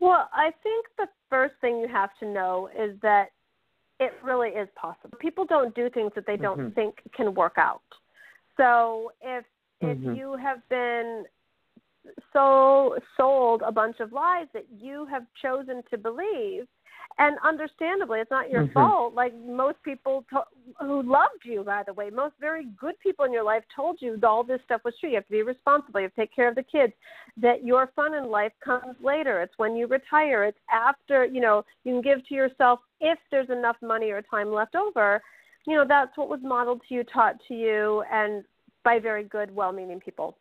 [0.00, 3.26] Well, I think the first thing you have to know is that
[4.00, 5.16] it really is possible.
[5.20, 6.74] People don't do things that they don't mm-hmm.
[6.74, 7.82] think can work out.
[8.56, 9.44] So if
[9.82, 10.10] mm-hmm.
[10.10, 11.24] if you have been
[12.32, 16.66] so sold a bunch of lies that you have chosen to believe,
[17.18, 18.72] and understandably, it's not your mm-hmm.
[18.72, 19.14] fault.
[19.14, 20.44] Like most people to-
[20.78, 24.18] who loved you, by the way, most very good people in your life told you
[24.22, 25.10] all this stuff was true.
[25.10, 26.00] You have to be responsible.
[26.00, 26.92] You have to take care of the kids.
[27.36, 29.42] That your fun in life comes later.
[29.42, 30.44] It's when you retire.
[30.44, 34.52] It's after you know you can give to yourself if there's enough money or time
[34.52, 35.20] left over.
[35.66, 38.44] You know that's what was modeled to you, taught to you, and
[38.82, 40.38] by very good, well-meaning people.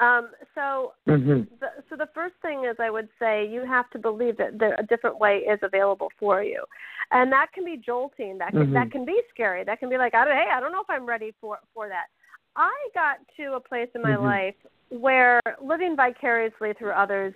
[0.00, 1.42] Um, so, mm-hmm.
[1.58, 4.76] the, so the first thing is, I would say you have to believe that there,
[4.78, 6.62] a different way is available for you,
[7.10, 8.38] and that can be jolting.
[8.38, 8.74] That can, mm-hmm.
[8.74, 9.64] that can be scary.
[9.64, 11.88] That can be like, I don't, hey, I don't know if I'm ready for for
[11.88, 12.06] that.
[12.54, 14.24] I got to a place in my mm-hmm.
[14.24, 14.54] life
[14.90, 17.34] where living vicariously through others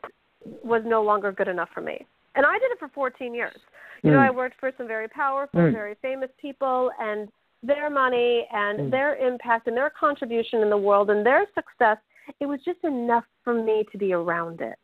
[0.62, 3.58] was no longer good enough for me, and I did it for 14 years.
[4.04, 4.28] You know, mm.
[4.28, 5.72] I worked for some very powerful, mm.
[5.72, 7.28] very famous people, and
[7.62, 8.90] their money and mm.
[8.90, 11.98] their impact and their contribution in the world and their success
[12.40, 14.78] it was just enough for me to be around it.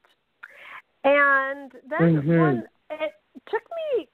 [1.05, 2.39] And then mm-hmm.
[2.39, 3.13] one, it
[3.51, 3.63] took
[3.97, 4.09] me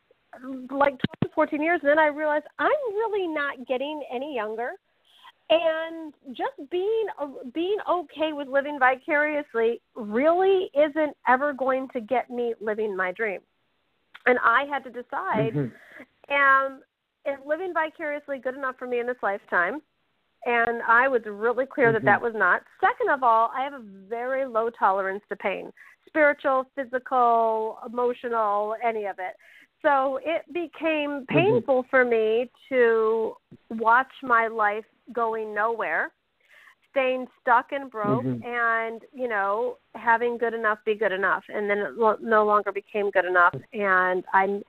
[0.71, 4.71] like 12 to 14 years, and then I realized I'm really not getting any younger.
[5.51, 7.07] And just being
[7.53, 13.41] being okay with living vicariously really isn't ever going to get me living my dream.
[14.25, 16.33] And I had to decide: mm-hmm.
[16.33, 16.81] am
[17.27, 19.81] is living vicariously good enough for me in this lifetime?
[20.47, 21.95] And I was really clear mm-hmm.
[21.95, 22.63] that that was not.
[22.81, 25.73] Second of all, I have a very low tolerance to pain,
[26.07, 29.37] spiritual, physical, emotional, any of it.
[29.83, 31.37] So it became mm-hmm.
[31.37, 31.91] painful mm-hmm.
[31.91, 33.35] for me to
[33.71, 36.13] watch my life going nowhere,
[36.91, 38.47] staying stuck and broke, mm-hmm.
[38.47, 43.11] and you know having good enough be good enough, and then it no longer became
[43.11, 44.63] good enough, and I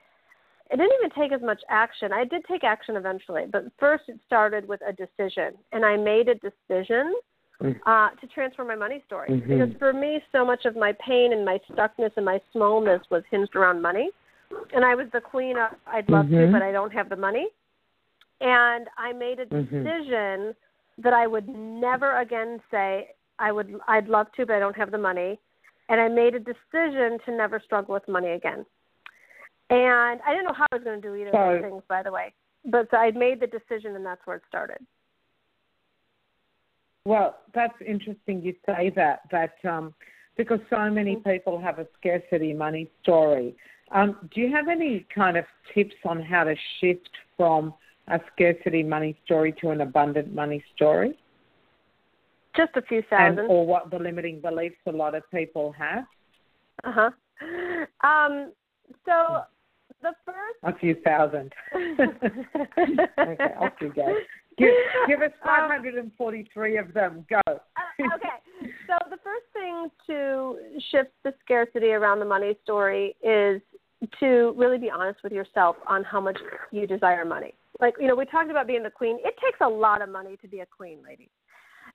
[0.70, 2.12] it didn't even take as much action.
[2.12, 6.28] I did take action eventually, but first it started with a decision, and I made
[6.28, 7.14] a decision
[7.62, 7.76] mm.
[7.86, 9.48] uh, to transfer my money story mm-hmm.
[9.48, 13.22] because for me, so much of my pain and my stuckness and my smallness was
[13.30, 14.10] hinged around money,
[14.74, 16.46] and I was the queen of I'd love mm-hmm.
[16.46, 17.46] to, but I don't have the money,
[18.40, 19.60] and I made a mm-hmm.
[19.60, 21.02] decision mm-hmm.
[21.02, 24.90] that I would never again say I would I'd love to, but I don't have
[24.90, 25.38] the money,
[25.88, 28.66] and I made a decision to never struggle with money again.
[29.70, 32.02] And I didn't know how I was going to do either of those things, by
[32.02, 32.32] the way.
[32.64, 34.78] But so I made the decision, and that's where it started.
[37.04, 39.20] Well, that's interesting you say that.
[39.30, 39.94] That um,
[40.36, 41.30] because so many mm-hmm.
[41.30, 43.56] people have a scarcity money story.
[43.92, 47.72] Um, do you have any kind of tips on how to shift from
[48.08, 51.16] a scarcity money story to an abundant money story?
[52.56, 53.38] Just a few thousand.
[53.40, 56.04] And, or what the limiting beliefs a lot of people have?
[56.84, 57.10] Uh huh.
[58.02, 58.52] Um,
[59.04, 59.42] so
[60.06, 61.52] the first a few thousand.
[61.74, 64.14] okay, off you go.
[64.58, 64.70] Give,
[65.06, 67.26] give us um, 543 of them.
[67.28, 67.40] Go.
[67.46, 67.52] uh,
[68.14, 68.72] okay.
[68.86, 70.56] So the first thing to
[70.90, 73.60] shift the scarcity around the money story is
[74.20, 76.38] to really be honest with yourself on how much
[76.70, 77.54] you desire money.
[77.80, 79.18] Like, you know, we talked about being the queen.
[79.24, 81.28] It takes a lot of money to be a queen, lady.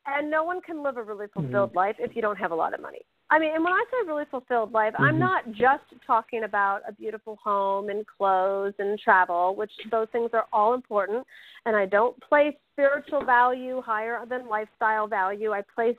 [0.05, 1.77] And no one can live a really fulfilled mm-hmm.
[1.77, 3.01] life if you don't have a lot of money.
[3.31, 5.03] I mean, and when I say really fulfilled life, mm-hmm.
[5.03, 10.31] I'm not just talking about a beautiful home and clothes and travel, which those things
[10.33, 11.25] are all important.
[11.65, 15.53] And I don't place spiritual value higher than lifestyle value.
[15.53, 15.95] I place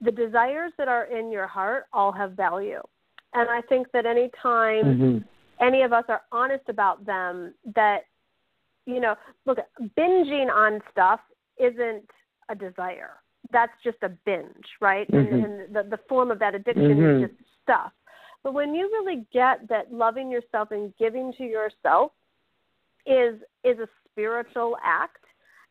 [0.00, 2.80] the desires that are in your heart all have value.
[3.34, 5.18] And I think that any time mm-hmm.
[5.64, 8.00] any of us are honest about them, that,
[8.86, 9.14] you know,
[9.44, 9.58] look,
[9.96, 11.20] binging on stuff
[11.58, 12.08] isn't
[12.48, 15.10] a desire that's just a binge, right?
[15.10, 15.34] Mm-hmm.
[15.34, 17.24] And, and the, the form of that addiction mm-hmm.
[17.24, 17.92] is just stuff.
[18.42, 22.12] But when you really get that loving yourself and giving to yourself
[23.06, 25.24] is is a spiritual act,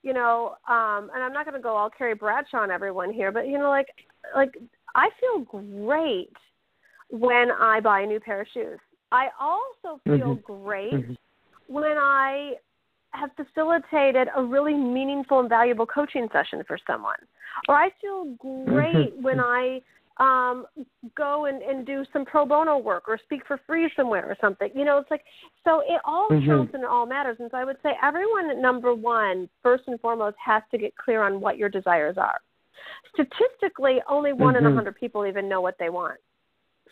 [0.04, 3.32] you know, um, and I'm not going to go all Carrie Bradshaw on everyone here,
[3.32, 3.88] but you know, like
[4.36, 4.58] like
[4.96, 6.34] I feel great
[7.10, 8.80] when I buy a new pair of shoes.
[9.12, 10.64] I also feel mm-hmm.
[10.64, 11.14] great mm-hmm.
[11.68, 12.54] when I
[13.12, 17.18] have facilitated a really meaningful and valuable coaching session for someone
[17.68, 18.36] or I feel
[18.66, 19.82] great when I
[20.18, 20.66] um
[21.16, 24.70] go and, and do some pro bono work or speak for free somewhere or something.
[24.76, 25.24] You know, it's like
[25.64, 26.48] so it all mm-hmm.
[26.48, 27.38] counts and it all matters.
[27.40, 31.24] And so I would say everyone number one, first and foremost, has to get clear
[31.24, 32.40] on what your desires are.
[33.14, 34.66] Statistically, only one mm-hmm.
[34.66, 36.20] in a hundred people even know what they want.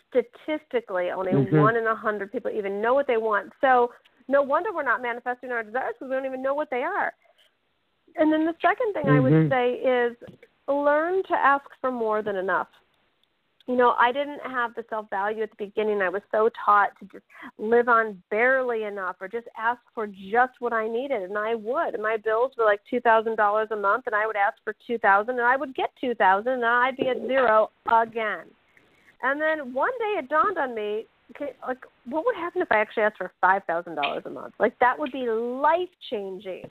[0.08, 1.56] Statistically, only mm-hmm.
[1.56, 3.52] one in a hundred people even know what they want.
[3.60, 3.90] So
[4.30, 7.12] no wonder we're not manifesting our desires because we don't even know what they are.
[8.16, 9.52] And then the second thing I would mm-hmm.
[9.52, 10.16] say is
[10.68, 12.68] learn to ask for more than enough.
[13.66, 16.00] You know, I didn't have the self value at the beginning.
[16.00, 17.24] I was so taught to just
[17.58, 21.22] live on barely enough or just ask for just what I needed.
[21.22, 21.94] And I would.
[21.94, 25.40] And my bills were like $2,000 a month, and I would ask for 2000 and
[25.40, 28.46] I would get 2000 and I'd be at zero again.
[29.22, 32.78] And then one day it dawned on me okay, like, what would happen if I
[32.78, 34.54] actually asked for $5,000 a month?
[34.58, 36.64] Like, that would be life changing.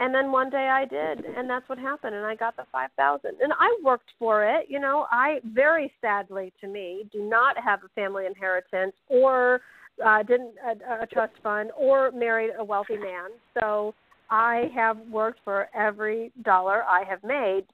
[0.00, 2.90] And then one day I did, and that's what happened, and I got the five
[2.96, 3.32] thousand.
[3.42, 5.06] And I worked for it, you know.
[5.10, 9.60] I very sadly to me do not have a family inheritance or
[10.04, 13.30] uh, didn't a, a trust fund or married a wealthy man.
[13.58, 13.92] So
[14.30, 17.64] I have worked for every dollar I have made,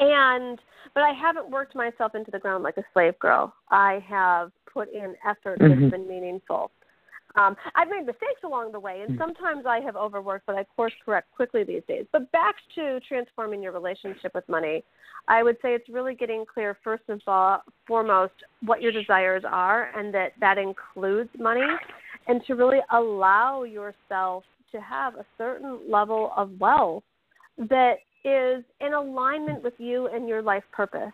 [0.00, 0.58] and
[0.94, 3.54] but I haven't worked myself into the ground like a slave girl.
[3.70, 5.80] I have put in effort mm-hmm.
[5.80, 6.70] that's been meaningful.
[7.36, 9.18] Um, I've made mistakes along the way, and hmm.
[9.18, 12.06] sometimes I have overworked, but I course correct quickly these days.
[12.10, 14.82] But back to transforming your relationship with money,
[15.28, 17.22] I would say it's really getting clear, first and
[17.86, 18.32] foremost,
[18.64, 21.66] what your desires are, and that that includes money,
[22.26, 24.42] and to really allow yourself
[24.72, 27.04] to have a certain level of wealth
[27.58, 31.12] that is in alignment with you and your life purpose.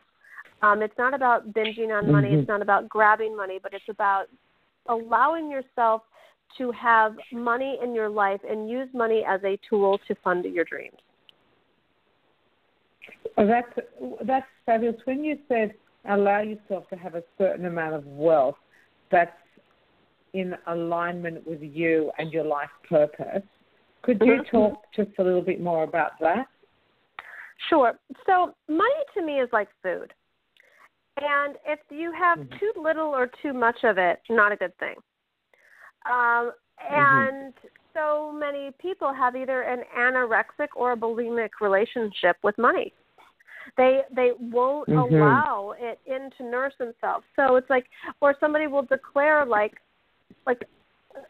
[0.63, 2.29] Um, it's not about binging on money.
[2.29, 2.41] Mm-hmm.
[2.41, 4.27] It's not about grabbing money, but it's about
[4.89, 6.03] allowing yourself
[6.59, 10.65] to have money in your life and use money as a tool to fund your
[10.65, 10.97] dreams.
[13.37, 13.87] Oh, that's
[14.25, 14.97] that's fabulous.
[15.05, 15.75] When you said
[16.09, 18.57] allow yourself to have a certain amount of wealth,
[19.11, 19.33] that's
[20.33, 23.43] in alignment with you and your life purpose.
[24.03, 24.57] Could you mm-hmm.
[24.57, 26.47] talk just a little bit more about that?
[27.69, 27.99] Sure.
[28.27, 30.13] So, money to me is like food.
[31.19, 32.59] And if you have mm-hmm.
[32.59, 34.97] too little or too much of it, not a good thing.
[36.05, 36.95] Um, mm-hmm.
[36.95, 37.69] and mm-hmm.
[37.95, 42.93] so many people have either an anorexic or a bulimic relationship with money.
[43.77, 45.15] They they won't mm-hmm.
[45.15, 47.25] allow it in to nurse themselves.
[47.35, 47.87] So it's like,
[48.21, 49.75] or somebody will declare like,
[50.47, 50.63] like,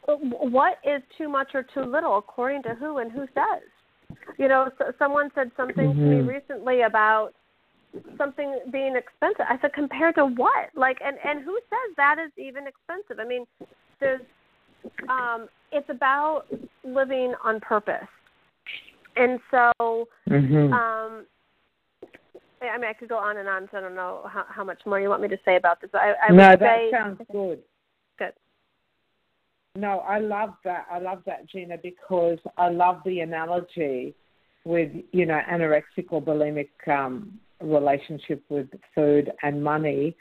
[0.06, 3.62] what is too much or too little according to who and who says.
[4.38, 6.28] You know, so someone said something to me mm-hmm.
[6.28, 7.30] recently about
[8.18, 9.46] something being expensive.
[9.48, 10.68] I said, compared to what?
[10.74, 13.18] Like, and and who says that is even expensive?
[13.18, 13.46] I mean,
[14.00, 14.20] there's,
[15.08, 16.44] um, it's about
[16.84, 18.08] living on purpose,
[19.16, 20.72] and so, mm-hmm.
[20.72, 21.24] um,
[22.60, 23.68] I mean, I could go on and on.
[23.70, 25.90] So I don't know how, how much more you want me to say about this.
[25.94, 27.62] I, I no, would that say, sounds good.
[28.18, 28.32] Good.
[29.76, 30.86] No, I love that.
[30.90, 34.14] I love that, Gina, because I love the analogy
[34.64, 40.16] with you know anorexic or bulimic um, relationship with food and money.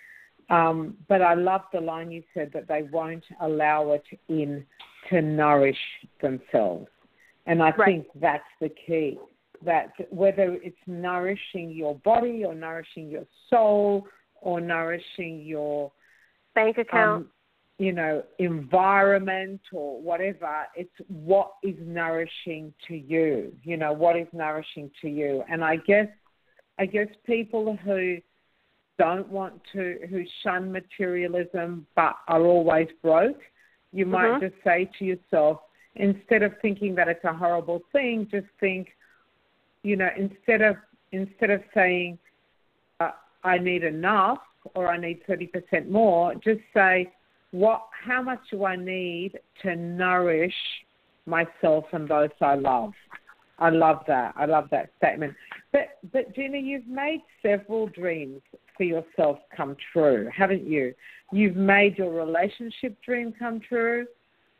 [0.50, 4.66] Um, but I love the line you said that they won't allow it in
[5.10, 5.78] to nourish
[6.22, 6.88] themselves.
[7.48, 7.86] And I right.
[7.86, 9.18] think that's the key.
[9.64, 14.06] That whether it's nourishing your body or nourishing your soul
[14.42, 15.92] or nourishing your
[16.54, 17.30] bank account, um,
[17.78, 23.54] you know, environment or whatever, it's what is nourishing to you.
[23.64, 25.44] You know, what is nourishing to you.
[25.50, 26.08] And I guess
[26.78, 28.18] I guess people who
[28.98, 33.42] don't want to, who shun materialism but are always broke,
[33.92, 34.40] you might Mhm.
[34.42, 35.62] just say to yourself,
[35.96, 38.96] instead of thinking that it's a horrible thing, just think,
[39.84, 40.78] you know, instead of
[41.12, 42.18] instead of saying,
[43.00, 43.12] uh,
[43.44, 44.42] I need enough
[44.74, 47.12] or I need thirty percent more, just say,
[47.56, 47.88] what?
[48.06, 50.54] How much do I need to nourish
[51.26, 52.92] myself and those I love?
[53.60, 54.34] I love that.
[54.36, 55.34] I love that statement.
[55.72, 58.42] But but Gina, you've made several dreams
[58.76, 60.94] for yourself come true, haven't you?
[61.32, 64.06] You've made your relationship dream come true.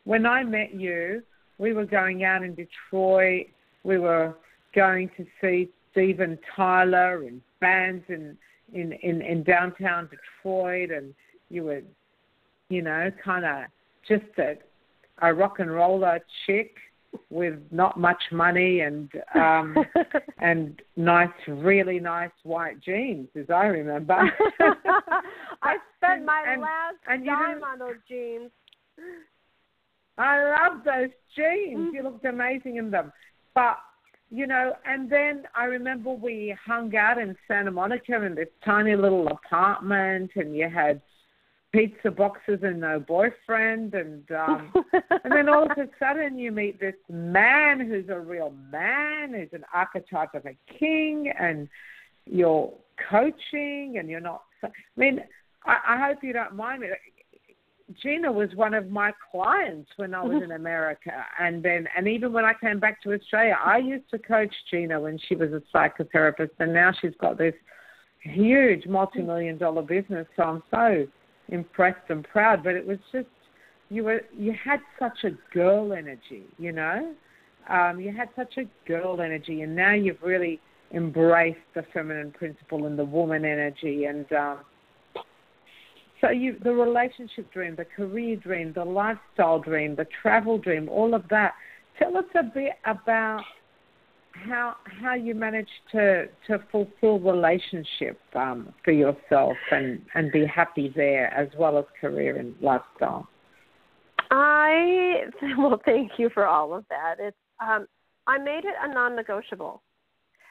[0.06, 1.22] When I met you,
[1.58, 3.48] we were going out in Detroit.
[3.84, 4.36] We were
[4.74, 8.38] going to see Steven Tyler and bands in
[8.74, 11.14] in in, in downtown Detroit, and
[11.50, 11.82] you were,
[12.70, 13.66] you know, kind of
[14.08, 14.56] just a
[15.22, 16.76] a rock and roller chick
[17.30, 19.76] with not much money and um
[20.40, 24.14] and nice really nice white jeans as I remember.
[25.62, 28.52] I spent my And- last and dime on those jeans.
[30.18, 31.92] I love those jeans.
[31.94, 33.12] You looked amazing in them.
[33.54, 33.78] But
[34.32, 38.96] you know, and then I remember we hung out in Santa Monica in this tiny
[38.96, 41.00] little apartment and you had
[41.76, 44.72] pizza boxes and no boyfriend and um
[45.24, 49.50] and then all of a sudden you meet this man who's a real man, who's
[49.52, 51.68] an archetype of a king, and
[52.26, 52.72] you're
[53.10, 54.44] coaching and you're not.
[54.64, 55.20] I mean,
[55.66, 56.88] I, I hope you don't mind me.
[58.02, 62.34] Gina was one of my clients when I was in America, and then and even
[62.34, 65.62] when I came back to Australia, I used to coach Gina when she was a
[65.76, 67.54] psychotherapist, and now she's got this
[68.22, 70.26] huge multi-million dollar business.
[70.36, 71.06] So I'm so
[71.50, 72.64] impressed and proud.
[72.64, 73.28] But it was just
[73.90, 77.14] you were you had such a girl energy, you know.
[77.70, 80.60] Um, you had such a girl energy, and now you've really
[80.94, 84.60] embraced the feminine principle and the woman energy, and um,
[86.22, 91.14] so you the relationship dream, the career dream, the lifestyle dream, the travel dream, all
[91.14, 91.54] of that.
[92.00, 93.44] Tell us a bit about
[94.44, 100.92] how how you managed to to fulfill relationship um, for yourself and and be happy
[100.96, 103.28] there as well as career and lifestyle.
[104.32, 105.24] I
[105.58, 107.16] well, thank you for all of that.
[107.20, 107.88] It's um,
[108.28, 109.82] I made it a non-negotiable.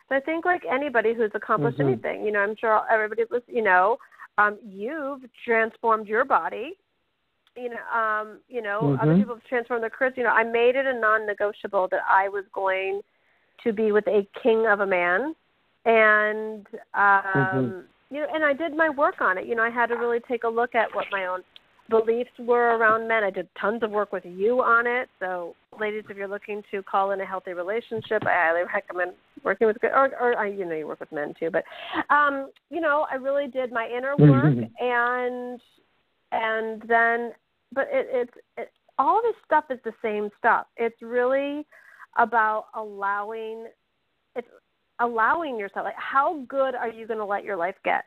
[0.08, 1.88] So I think like anybody who's accomplished Mhm.
[1.88, 3.98] anything, you know, I'm sure everybody was, you know,
[4.38, 6.78] um, you've transformed your body.
[7.56, 9.18] You know, um, you know, other Mhm.
[9.18, 10.16] people have transformed their careers.
[10.16, 13.00] You know, I made it a non-negotiable that I was going
[13.62, 15.34] to be with a king of a man,
[15.84, 17.84] and um, Mhm.
[18.10, 19.46] you know, and I did my work on it.
[19.46, 21.42] You know, I had to really take a look at what my own
[21.88, 23.24] beliefs were around men.
[23.24, 25.08] I did tons of work with you on it.
[25.18, 29.66] So, ladies, if you're looking to call in a healthy relationship, I highly recommend working
[29.66, 31.50] with, or, or I, you know, you work with men too.
[31.50, 31.64] But,
[32.14, 34.70] um, you know, I really did my inner work, Mhm.
[34.80, 35.60] and
[36.32, 37.32] and then,
[37.72, 40.66] but it, it's it, all this stuff is the same stuff.
[40.76, 41.66] It's really
[42.16, 43.66] about allowing,
[44.36, 44.48] it's
[45.00, 45.84] allowing yourself.
[45.84, 48.04] Like, how good are you going to let your life get?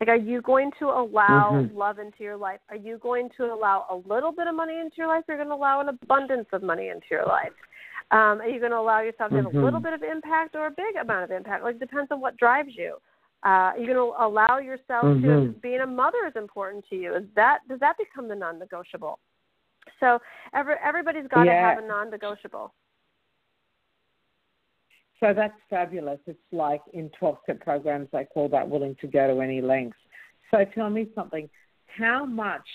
[0.00, 1.74] Like, are you going to allow Mhm.
[1.74, 2.60] love into your life?
[2.70, 5.24] Are you going to allow a little bit of money into your life?
[5.28, 7.52] Or are you going to allow an abundance of money into your life?
[8.10, 9.62] Um, are you going to allow yourself to have a Mhm.
[9.62, 11.62] little bit of impact or a big amount of impact?
[11.62, 13.00] Like, depends on what drives you.
[13.44, 15.60] Uh, are you going to allow yourself to Mhm.
[15.62, 17.14] being a mother is important to you?
[17.14, 19.18] Is that does that become the non-negotiable?
[19.98, 20.20] So
[20.52, 21.74] every everybody's got to Yeah.
[21.74, 22.74] have a non-negotiable.
[25.20, 26.18] So that's fabulous.
[26.26, 29.98] It's like in 12 step programs, they call that willing to go to any lengths.
[30.50, 31.48] So tell me something.
[31.86, 32.66] How much,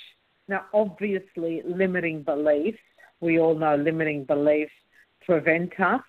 [0.48, 2.78] now obviously, limiting beliefs,
[3.20, 4.72] we all know limiting beliefs
[5.26, 6.02] prevent us.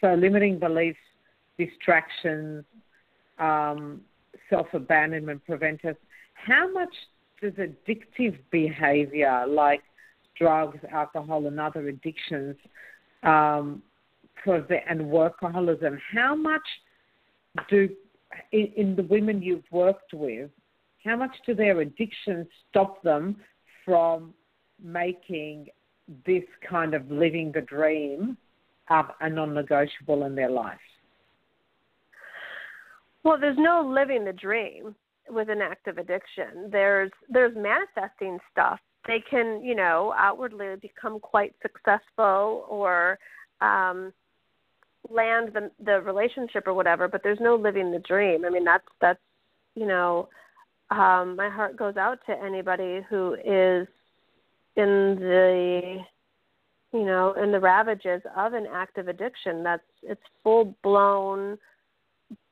[0.00, 0.98] So limiting beliefs,
[1.56, 2.64] distractions,
[3.38, 4.02] um,
[4.50, 5.96] self abandonment prevent us.
[6.34, 6.92] How much
[7.40, 9.82] does addictive behavior like
[10.38, 12.56] drugs, alcohol, and other addictions
[13.22, 13.82] um,
[14.42, 15.98] prevent and workaholism?
[16.12, 16.62] How much
[17.68, 17.88] do
[18.52, 20.50] in, in the women you've worked with?
[21.04, 23.36] How much do their addictions stop them
[23.84, 24.34] from
[24.82, 25.68] making
[26.26, 28.36] this kind of living the dream
[29.20, 30.78] a non-negotiable in their life?
[33.24, 34.94] Well, there's no living the dream
[35.30, 36.68] with an active addiction.
[36.70, 38.80] There's there's manifesting stuff.
[39.06, 43.18] They can, you know, outwardly become quite successful or
[43.60, 44.12] um
[45.10, 48.44] land the the relationship or whatever, but there's no living the dream.
[48.44, 49.20] I mean, that's that's
[49.74, 50.28] you know,
[50.90, 53.86] um my heart goes out to anybody who is
[54.76, 55.98] in the
[56.92, 59.62] you know, in the ravages of an active addiction.
[59.62, 61.58] That's it's full blown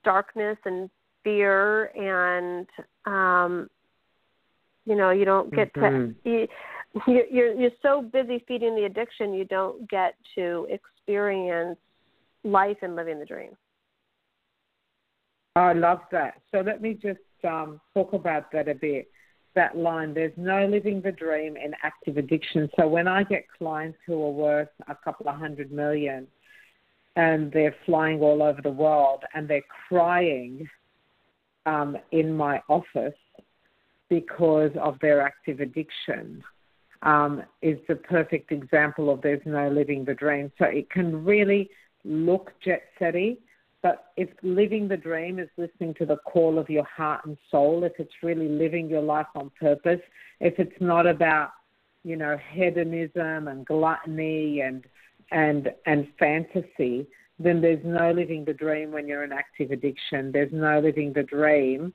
[0.05, 0.89] darkness and
[1.23, 2.67] fear and
[3.05, 3.69] um
[4.87, 6.15] you know you don't get Mhm.
[6.25, 6.49] to you,
[7.07, 11.79] you're you're so busy feeding the addiction you don't get to experience
[12.45, 13.57] life and living the dream.
[15.57, 16.34] I love that.
[16.53, 19.09] So let me just um, talk about that a bit.
[19.57, 22.70] That line, there's no living the dream in active addiction.
[22.78, 26.28] So when I get clients who are worth a couple of hundred million
[27.16, 30.68] and they're flying all over the world and they're crying
[31.66, 33.18] um, in my office
[34.09, 36.45] because of their active addiction,
[37.03, 40.53] um, is the perfect example of there's no living the dream.
[40.59, 41.70] So it can really
[42.05, 43.39] look jet setty,
[43.83, 47.85] but if living the dream is listening to the call of your heart and soul,
[47.85, 50.01] if it's really living your life on purpose,
[50.41, 51.51] if it's not about,
[52.05, 54.85] you know, hedonism and gluttony and
[55.33, 57.07] and and fantasy,
[57.39, 60.31] then there's no living the dream when you're in active addiction.
[60.31, 61.95] There's no living the dream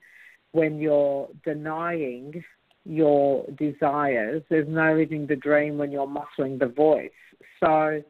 [0.53, 2.43] when you're denying
[2.85, 4.41] your desires.
[4.49, 7.11] There's no living the dream when you're muscling the voice.
[7.59, 8.01] So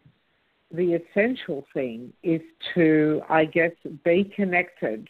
[0.71, 2.41] the essential thing is
[2.73, 3.71] to, I guess,
[4.03, 5.07] be connected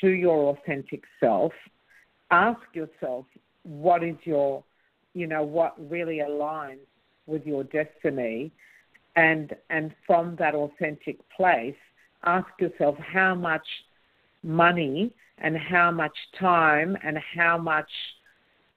[0.00, 1.52] to your authentic self.
[2.30, 3.26] Ask yourself
[3.62, 4.64] what is your,
[5.14, 6.78] you know, what really aligns
[7.26, 8.50] with your destiny,
[9.16, 11.76] and and from that authentic place,
[12.24, 13.66] ask yourself how much
[14.42, 17.90] money and how much time and how much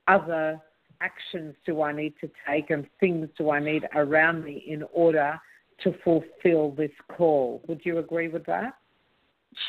[0.07, 0.59] other
[1.01, 5.39] actions do I need to take and things do I need around me in order
[5.83, 7.61] to fulfill this call.
[7.67, 8.73] Would you agree with that?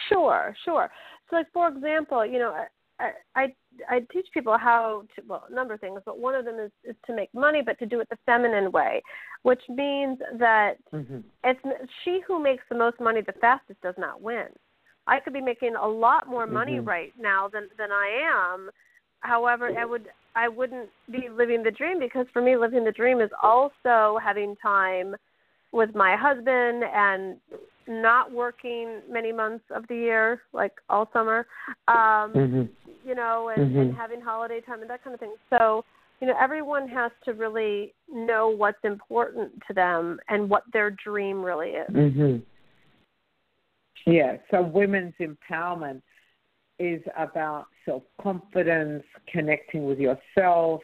[0.09, 0.91] Sure, sure.
[1.29, 3.53] So, like for example, you know, I I,
[3.89, 6.71] I teach people how to well, a number of things, but one of them is,
[6.85, 9.03] is to make money, but to do it the feminine way,
[9.43, 11.19] which means that mm-hmm.
[11.43, 11.61] it's
[12.05, 14.47] she who makes the most money the fastest does not win.
[15.07, 16.89] I could be making a lot more money mm-hmm.
[16.89, 18.71] right now than than I am.
[19.21, 23.21] However, I would I wouldn't be living the dream because for me, living the dream
[23.21, 25.17] is also having time
[25.75, 27.37] with my husband and
[27.89, 31.47] not working many months of the year, like all summer,
[31.89, 32.63] um, mm-hmm.
[33.05, 33.79] you know, and, mm-hmm.
[33.81, 35.35] and having holiday time and that kind of thing.
[35.51, 35.85] So,
[36.21, 41.43] you know, everyone has to really know what's important to them and what their dream
[41.43, 41.91] really is.
[41.91, 42.37] Mm-hmm.
[44.11, 46.03] Yeah, so women's empowerment
[46.79, 50.83] is about self confidence, connecting with yourself,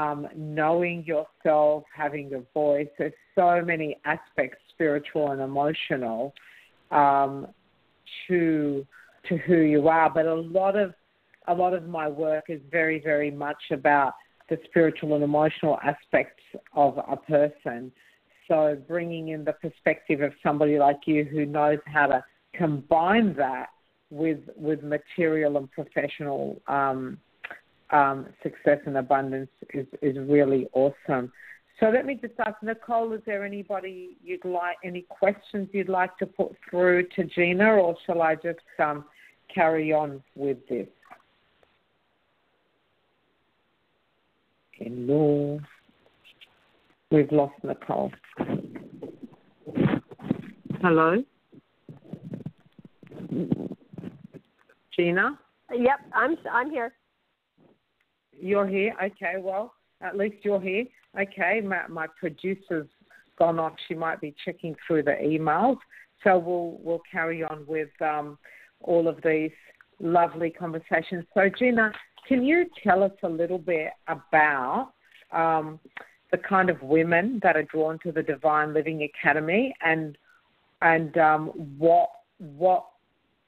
[0.00, 2.88] um, knowing yourself, having a voice.
[2.98, 6.32] There's so many aspects, spiritual and emotional,
[6.90, 7.46] um,
[8.28, 8.86] to
[9.28, 10.10] to who you are.
[10.10, 10.94] But a lot of
[11.48, 14.14] a lot of my work is very, very much about
[14.48, 16.42] the spiritual and emotional aspects
[16.74, 17.92] of a person.
[18.48, 22.24] So bringing in the perspective of somebody like you who knows how to
[22.54, 23.68] combine that
[24.10, 27.18] with with material and professional um,
[27.92, 31.32] um, success and abundance is, is really awesome.
[31.78, 36.16] So let me just ask Nicole, is there anybody you'd like, any questions you'd like
[36.18, 39.06] to put through to Gina, or shall I just um,
[39.52, 40.88] carry on with this?
[44.72, 45.58] Hello.
[47.10, 48.12] We've lost Nicole.
[50.82, 51.22] Hello?
[54.96, 55.38] Gina?
[55.72, 56.92] Yep, I'm I'm here.
[58.40, 58.94] You're here.
[59.02, 59.34] Okay.
[59.38, 60.84] Well, at least you're here.
[61.18, 61.60] Okay.
[61.60, 62.88] My, my producer's
[63.38, 63.74] gone off.
[63.88, 65.78] She might be checking through the emails.
[66.24, 68.38] So we'll we'll carry on with um,
[68.82, 69.52] all of these
[70.00, 71.24] lovely conversations.
[71.34, 71.92] So Gina,
[72.28, 74.92] can you tell us a little bit about
[75.32, 75.80] um,
[76.30, 80.16] the kind of women that are drawn to the Divine Living Academy and
[80.82, 81.46] and um,
[81.78, 82.86] what what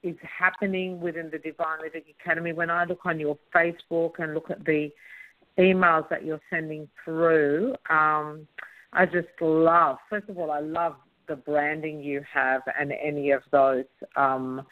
[0.03, 2.53] is happening within the Divine Living Academy.
[2.53, 4.91] When I look on your Facebook and look at the
[5.59, 8.47] emails that you're sending through, um,
[8.93, 10.97] I just love, first of all, I love
[11.29, 13.85] the branding you have and any of those.
[14.17, 14.67] Um,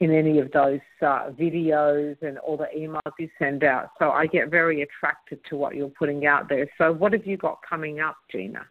[0.00, 3.90] in any of those uh, videos and all the emails you send out.
[3.98, 6.68] So I get very attracted to what you're putting out there.
[6.78, 8.66] So, what have you got coming up, Gina?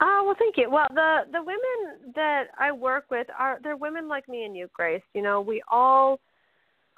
[0.00, 0.70] Oh well, thank you.
[0.70, 4.68] Well, the the women that I work with are they're women like me and you,
[4.72, 5.02] Grace.
[5.14, 6.20] You know, we all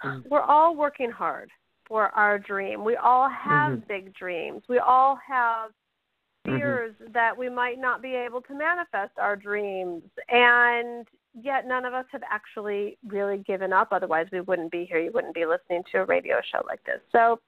[0.05, 0.23] mm.
[0.31, 1.51] we're all working hard
[1.87, 2.85] for our dream.
[2.85, 3.89] We all have mm-hmm.
[3.89, 4.63] big dreams.
[4.69, 5.71] We all have
[6.47, 6.57] mm-hmm.
[6.57, 7.13] fears mm-hmm.
[7.13, 11.07] that we might not be able to manifest our dreams, and
[11.39, 13.89] yet none of us have actually really given up.
[13.93, 14.99] Otherwise, we wouldn't be here.
[14.99, 17.01] You wouldn't be listening to a radio show like this.
[17.13, 17.41] So.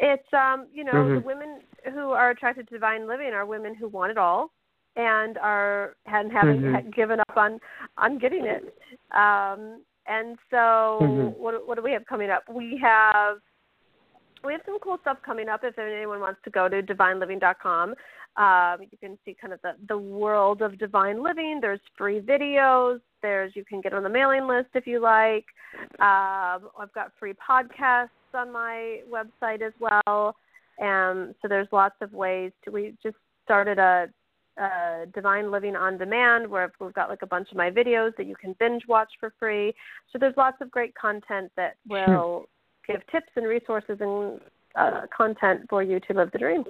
[0.00, 1.14] It's um, you know, mm-hmm.
[1.16, 1.60] the women
[1.92, 4.50] who are attracted to divine living are women who want it all
[4.96, 6.90] and are and haven't mm-hmm.
[6.90, 7.58] given up on
[7.98, 8.74] on getting it.
[9.16, 11.42] Um, and so, mm-hmm.
[11.42, 12.42] what what do we have coming up?
[12.52, 13.38] We have
[14.44, 15.60] we have some cool stuff coming up.
[15.62, 17.94] If anyone wants to go to divineliving.com,
[18.36, 21.58] um, you can see kind of the, the world of divine living.
[21.60, 23.00] There's free videos.
[23.20, 25.44] There's you can get on the mailing list if you like.
[26.00, 30.34] Um, I've got free podcasts on my website as well.
[30.78, 32.70] And so there's lots of ways to.
[32.70, 34.08] We just started a,
[34.58, 38.26] a Divine Living on Demand where we've got like a bunch of my videos that
[38.26, 39.74] you can binge watch for free.
[40.12, 42.46] So there's lots of great content that will
[42.86, 44.40] give tips and resources and
[44.74, 46.64] uh, content for you to live the dream.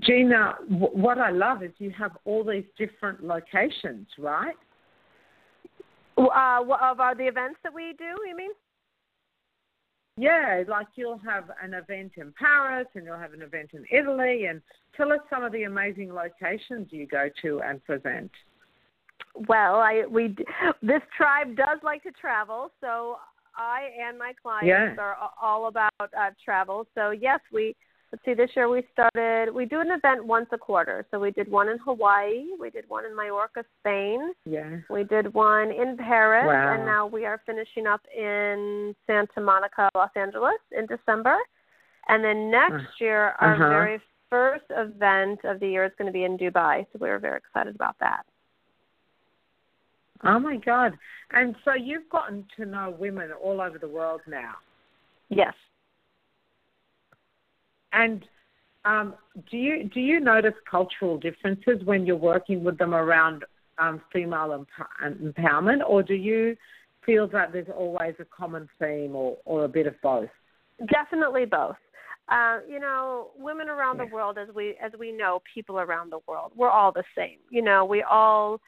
[0.00, 4.54] Gina, what I love is you have all these different locations, right?
[6.16, 8.50] Uh, of uh, the events that we do, you mean?
[10.16, 14.46] Yeah, like you'll have an event in Paris and you'll have an event in Italy.
[14.46, 14.62] And
[14.96, 18.30] tell us some of the amazing locations you go to and present.
[19.48, 20.36] Well, I we
[20.82, 23.16] this tribe does like to travel, so
[23.56, 24.94] I and my clients yeah.
[24.98, 26.86] are all about uh, travel.
[26.94, 27.74] So yes, we
[28.14, 28.34] let's see.
[28.34, 29.52] This year we started.
[29.52, 31.04] We do an event once a quarter.
[31.10, 32.44] So we did one in Hawaii.
[32.60, 34.32] We did one in Mallorca, Spain.
[34.44, 34.76] Yeah.
[34.88, 36.74] We did one in Paris, wow.
[36.74, 41.36] and now we are finishing up in Santa Monica, Los Angeles, in December.
[42.06, 43.68] And then next uh, year, our uh-huh.
[43.68, 44.00] very
[44.30, 46.86] first event of the year is going to be in Dubai.
[46.92, 48.24] So we were very excited about that.
[50.22, 50.92] Oh my God!
[51.32, 54.54] And so you've gotten to know women all over the world now.
[55.28, 55.54] Yes.
[57.94, 58.24] And
[58.84, 59.14] um,
[59.50, 63.44] do you do you notice cultural differences when you're working with them around
[63.78, 66.56] um, female emp- empowerment, or do you
[67.06, 70.28] feel that there's always a common theme, or, or a bit of both?
[70.90, 71.76] Definitely both.
[72.28, 74.06] Uh, you know, women around yeah.
[74.06, 77.38] the world, as we as we know, people around the world, we're all the same.
[77.50, 78.60] You know, we all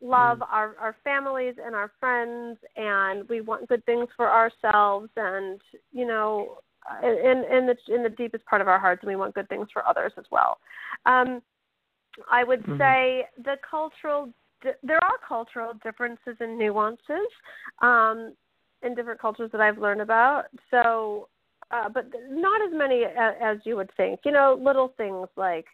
[0.00, 0.46] love mm.
[0.50, 5.60] our our families and our friends, and we want good things for ourselves, and
[5.92, 6.58] you know,
[7.02, 9.68] in in the in the deepest part of our hearts, and we want good things
[9.72, 10.58] for others as well.
[11.06, 11.42] Um,
[12.30, 12.78] I would mm-hmm.
[12.78, 14.32] say the cultural
[14.82, 17.28] there are cultural differences and nuances
[17.80, 18.34] um,
[18.82, 20.44] in different cultures that I've learned about.
[20.70, 21.28] So,
[21.70, 24.20] uh, but not as many as, as you would think.
[24.24, 25.66] You know, little things like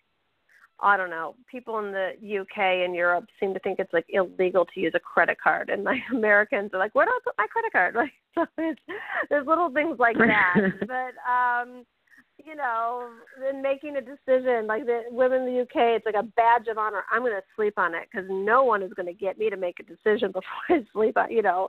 [0.80, 4.66] I don't know, people in the UK and Europe seem to think it's like illegal
[4.66, 7.46] to use a credit card, and like Americans are like, where do I put my
[7.46, 7.96] credit card?
[8.06, 8.80] Like, so it's,
[9.30, 10.54] there's little things like that.
[10.86, 11.86] but um,
[12.44, 13.08] you know,
[13.48, 16.76] in making a decision, like the women in the UK, it's like a badge of
[16.76, 17.02] honor.
[17.10, 19.56] I'm going to sleep on it because no one is going to get me to
[19.56, 21.30] make a decision before I sleep on.
[21.30, 21.68] You know,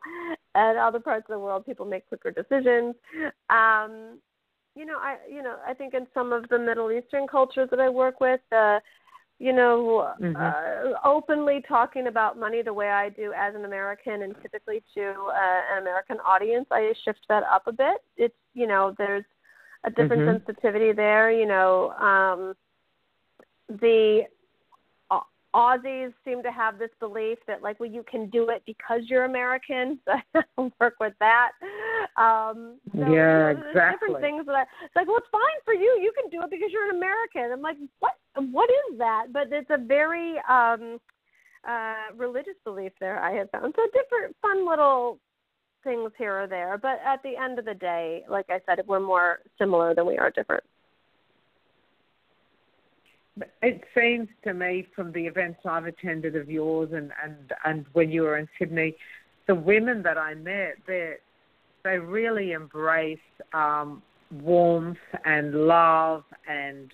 [0.56, 2.96] and other parts of the world, people make quicker decisions.
[3.50, 4.20] Um,
[4.78, 7.80] you know, I you know, I think in some of the Middle Eastern cultures that
[7.80, 8.80] I work with, uh,
[9.40, 10.36] you know, mm-hmm.
[10.36, 15.10] uh, openly talking about money the way I do as an American and typically to
[15.10, 17.98] uh, an American audience, I shift that up a bit.
[18.18, 19.26] It's you know, there's
[19.84, 20.46] a different mm-hmm.
[20.46, 21.32] sensitivity there.
[21.32, 22.54] You know, um,
[23.80, 24.24] the
[25.58, 29.26] Aussies seem to have this belief that like, well, you can do it because you're
[29.26, 30.00] American.
[30.08, 31.50] So I don't work with that.
[32.16, 34.08] Um, so, yeah, you know, exactly.
[34.08, 36.00] Different things that I, it's like, well, it's fine for you.
[36.02, 37.52] You can do it because you're an American.
[37.52, 38.14] I'm like, what?
[38.52, 39.28] What is that?
[39.34, 41.00] But it's a very um,
[41.68, 43.20] uh, religious belief there.
[43.20, 45.18] I have found so different, fun little
[45.84, 46.78] things here or there.
[46.80, 50.18] But at the end of the day, like I said, we're more similar than we
[50.18, 50.64] are different.
[53.62, 57.36] It seems to me from the events I've attended of yours and, and,
[57.66, 58.96] and when you were in Sydney,
[59.48, 61.16] the women that I met, they
[61.84, 63.20] they really embrace
[63.54, 64.02] um,
[64.42, 66.92] warmth and love and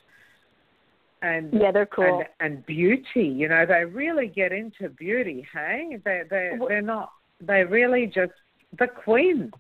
[1.24, 3.24] and yeah, they're cool and, and beauty.
[3.24, 5.48] You know, they really get into beauty.
[5.52, 7.12] Hey, they they they're not.
[7.42, 8.34] They really just
[8.78, 9.52] the queen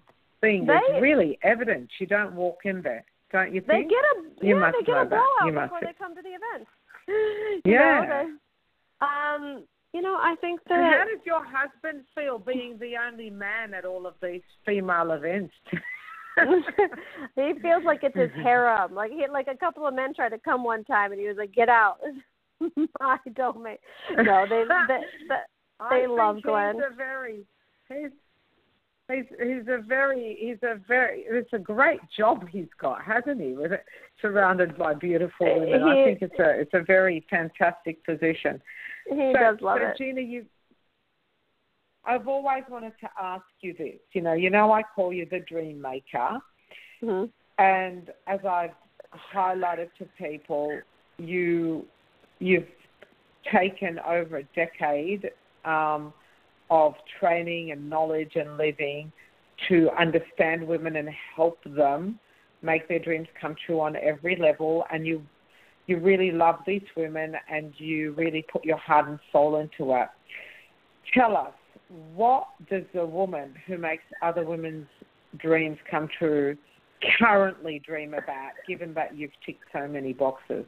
[0.41, 1.89] thing they, is really evident.
[1.99, 5.01] You don't walk in there don't you they get a you yeah, must they get
[5.01, 6.67] a blowout before they come to the event.
[7.65, 7.99] yeah.
[7.99, 9.63] Know, they, um,
[9.93, 10.75] you know, I think that.
[10.75, 15.11] And how does your husband feel being the only man at all of these female
[15.11, 15.53] events?
[17.36, 18.93] he feels like it's his harem.
[18.93, 21.38] Like he, like a couple of men tried to come one time, and he was
[21.38, 21.97] like, "Get out."
[23.01, 23.79] I don't make.
[24.15, 25.36] No, they they, they,
[25.91, 26.75] they love Glenn.
[26.75, 27.45] He's a very
[27.89, 28.11] he's
[29.14, 33.53] he's he's a very he's a very it's a great job he's got, hasn't he?
[33.53, 33.86] With it
[34.22, 38.61] surrounded by beautiful women, he, I think it's a it's a very fantastic position.
[39.09, 39.97] He so, does love so it.
[39.97, 40.45] Gina, you.
[42.05, 43.99] I've always wanted to ask you this.
[44.14, 46.39] You know, you know, I call you the dream maker,
[47.01, 47.26] mm-hmm.
[47.64, 48.76] and as I've
[49.34, 50.80] highlighted to people,
[51.18, 51.86] you
[52.39, 52.68] you've
[53.51, 55.32] taken over a decade
[55.66, 56.14] um,
[56.74, 59.11] of training and knowledge and living
[59.69, 62.19] to understand women and help them
[62.63, 64.84] make their dreams come true on every level.
[64.91, 65.21] And you
[65.86, 70.07] you really love these women and you really put your heart and soul into it.
[71.13, 71.53] Tell us,
[72.15, 74.88] what does a woman who makes other women's
[75.38, 76.57] dreams come true
[77.19, 80.65] currently dream about, given that you've ticked so many boxes?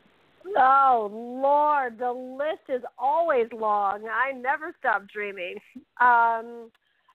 [0.58, 4.08] Oh Lord, the list is always long.
[4.08, 5.56] I never stop dreaming.
[6.00, 6.72] Um,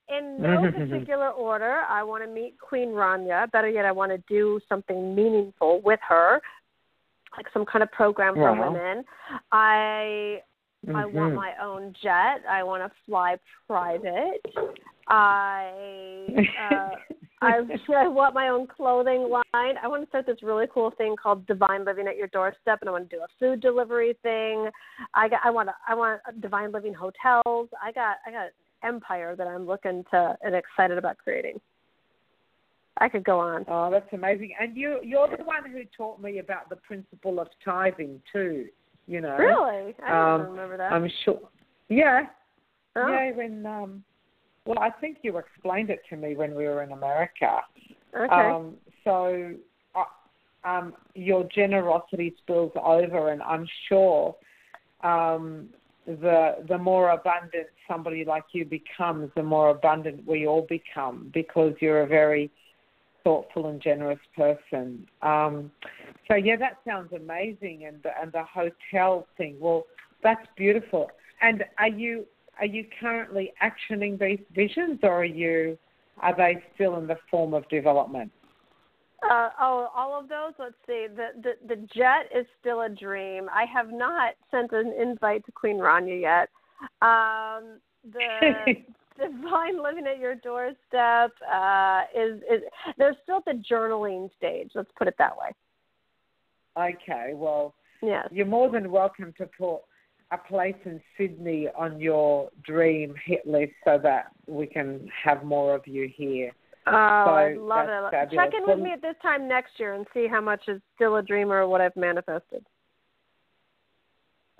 [0.08, 3.50] in no particular order, I want to meet Queen Rania.
[3.52, 6.40] Better yet, I want to do something meaningful with her,
[7.36, 8.72] like some kind of program for Wow.
[8.72, 9.04] women.
[9.52, 10.42] I
[10.94, 11.36] I want Mhm.
[11.36, 12.42] my own jet.
[12.48, 14.40] I want to fly private.
[15.06, 16.96] I uh,
[17.42, 17.60] I,
[17.96, 19.74] I want my own clothing line.
[19.82, 22.88] I want to start this really cool thing called Divine Living at Your Doorstep, and
[22.88, 24.68] I want to do a food delivery thing.
[25.14, 27.68] I got I want to, I want Divine Living hotels.
[27.82, 28.50] I got I got an
[28.84, 31.60] empire that I'm looking to and excited about creating.
[32.98, 33.64] I could go on.
[33.68, 34.52] Oh, that's amazing.
[34.60, 38.66] And you you're the one who taught me about the principle of tithing too.
[39.06, 39.36] You know.
[39.36, 39.94] Really?
[40.04, 40.92] I don't Um, remember that.
[40.92, 41.40] I'm sure.
[41.88, 42.26] Yeah.
[42.96, 43.08] Oh.
[43.08, 43.32] Yeah.
[43.32, 44.04] When um,
[44.66, 47.60] well, I think you explained it to me when we were in America.
[48.14, 48.34] okay.
[48.34, 49.54] Um, so,
[49.94, 54.36] uh, um, your generosity spills over, and I'm sure
[55.02, 55.68] um,
[56.06, 61.74] the the more abundant somebody like you becomes, the more abundant we all become because
[61.80, 62.50] you're a very
[63.24, 65.06] thoughtful and generous person.
[65.22, 65.70] Um,
[66.28, 69.56] so yeah, that sounds amazing, and the, and the hotel thing.
[69.58, 69.86] Well,
[70.22, 71.10] that's beautiful.
[71.42, 72.26] And are you
[72.60, 75.78] are you currently actioning these visions, or are you
[76.22, 78.30] are they still in the form of development?
[79.22, 80.52] Uh, oh, all of those.
[80.58, 81.06] Let's see.
[81.14, 83.48] The, the the jet is still a dream.
[83.52, 86.48] I have not sent an invite to Queen Rania yet.
[87.02, 87.80] Um,
[88.12, 88.74] the
[89.18, 92.62] divine living at your doorstep uh, is is
[92.98, 94.70] there's still at the journaling stage.
[94.74, 95.52] Let's put it that way.
[96.78, 98.28] Okay, well, Yes.
[98.30, 99.80] you're more than welcome to put
[100.32, 105.74] a place in Sydney on your dream hit list so that we can have more
[105.74, 106.52] of you here.
[106.86, 108.10] Oh, I So love it.
[108.10, 108.44] fabulous.
[108.44, 111.16] Check in with me at this time next year and see how much is still
[111.16, 112.64] a dream or what I've manifested.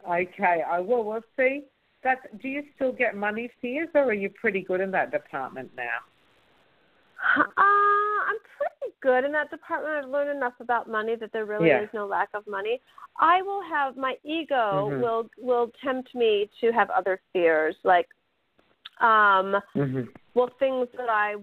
[0.09, 1.05] Okay, I will.
[1.05, 1.65] We'll see.
[2.03, 5.71] That do you still get money fees, or are you pretty good in that department
[5.77, 5.99] now?
[7.37, 10.05] Uh, I'm pretty good in that department.
[10.05, 11.83] I've learned enough about money that there really Yeah.
[11.83, 12.81] is no lack of money.
[13.19, 15.01] I will have my ego Mhm.
[15.01, 18.09] will will tempt me to have other fears like
[19.01, 20.03] um Mm-hmm.
[20.35, 21.37] well things that I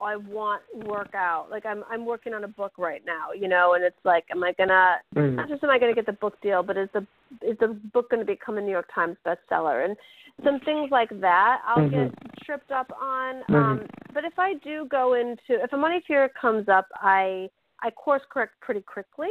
[0.00, 1.50] I want work out.
[1.50, 4.42] Like I'm I'm working on a book right now, you know, and it's like am
[4.42, 5.36] I gonna Mm-hmm.
[5.36, 7.06] not just am I going to get the book deal, but is the
[7.42, 9.84] is the book going to become a New York Times bestseller?
[9.84, 9.96] And
[10.44, 11.90] some things like that, I'll Mhm.
[11.90, 13.42] get tripped up on.
[13.48, 13.54] Mhm.
[13.54, 17.90] Um, but if I do go into if a money fear comes up, I I
[17.90, 19.30] course correct pretty quickly.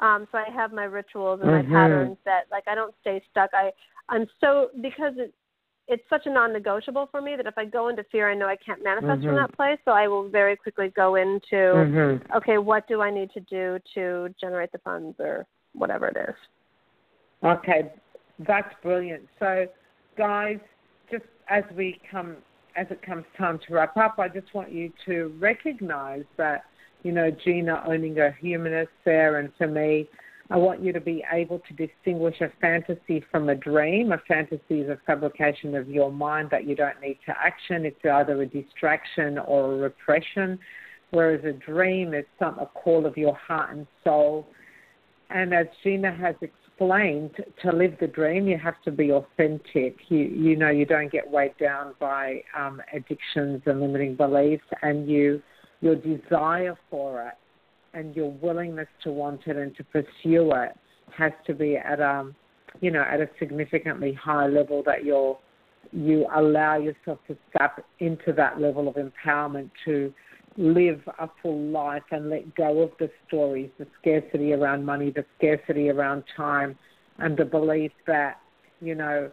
[0.00, 1.68] Um, so I have my rituals and Mhm.
[1.68, 3.50] my patterns that like I don't stay stuck.
[3.54, 3.72] I
[4.08, 5.32] I'm so because it
[5.86, 8.56] it's such a non-negotiable for me that if I go into fear, I know I
[8.56, 9.42] can't manifest from Mhm.
[9.42, 9.78] that place.
[9.84, 12.36] So I will very quickly go into Mm-hmm.
[12.36, 16.34] okay, what do I need to do to generate the funds or whatever it is?
[17.42, 17.92] Okay,
[18.38, 19.28] that's brilliant.
[19.38, 19.68] So,
[20.16, 20.73] guys, just
[21.48, 22.36] as we come,
[22.76, 26.64] as it comes time to wrap up, I just want you to recognize that,
[27.02, 30.08] you know, Gina owning a humanist there, and for me,
[30.50, 34.12] I want you to be able to distinguish a fantasy from a dream.
[34.12, 37.86] A fantasy is a fabrication of your mind that you don't need to action.
[37.86, 40.58] It's either a distraction or a repression,
[41.10, 44.46] whereas a dream is some a call of your heart and soul.
[45.30, 46.34] And as Gina has
[46.74, 47.30] explained,
[47.62, 49.96] to live the dream, you have to be authentic.
[50.08, 55.08] You you know you don't get weighed down by um, addictions and limiting beliefs, and
[55.08, 55.42] you
[55.80, 57.34] your desire for it
[57.92, 60.72] and your willingness to want it and to pursue it
[61.16, 62.34] has to be at um
[62.80, 65.38] you know at a significantly high level that you're
[65.92, 70.12] you allow yourself to step into that level of empowerment to
[70.56, 75.24] live a full life and let go of the stories, the scarcity around money, the
[75.36, 76.78] scarcity around time,
[77.18, 78.40] and the belief that,
[78.80, 79.30] you know,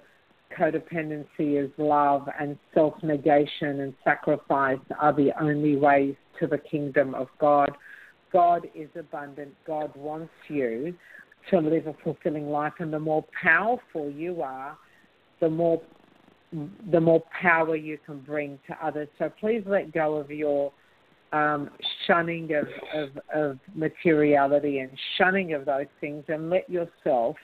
[0.58, 7.16] codependency is love and self negation and sacrifice are the only ways to the kingdom
[7.16, 7.72] of God.
[8.34, 9.54] God is abundant.
[9.66, 10.94] God wants you
[11.50, 14.78] to live a fulfilling life, and the more powerful you are,
[15.40, 15.82] the more
[16.92, 19.08] the more power you can bring to others.
[19.18, 20.74] So please let go of your
[21.32, 21.70] um,
[22.08, 27.36] shunning of, of, of materiality and shunning of those things and let yourself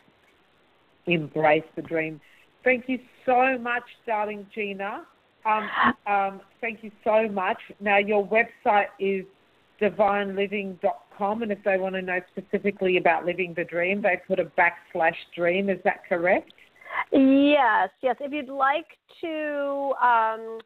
[1.06, 2.20] embrace the dream.
[2.64, 5.04] Thank you so much, darling Gina.
[5.46, 5.70] Um,
[6.06, 7.58] um, thank you so much.
[7.80, 9.26] Now, your website is
[9.82, 14.52] divineliving.com, and if they want to know specifically about living the dream, they put a
[14.58, 15.70] backslash dream.
[15.70, 16.52] Is that correct?
[17.12, 18.16] Yes, yes.
[18.20, 18.88] If you'd like
[19.22, 20.60] to um,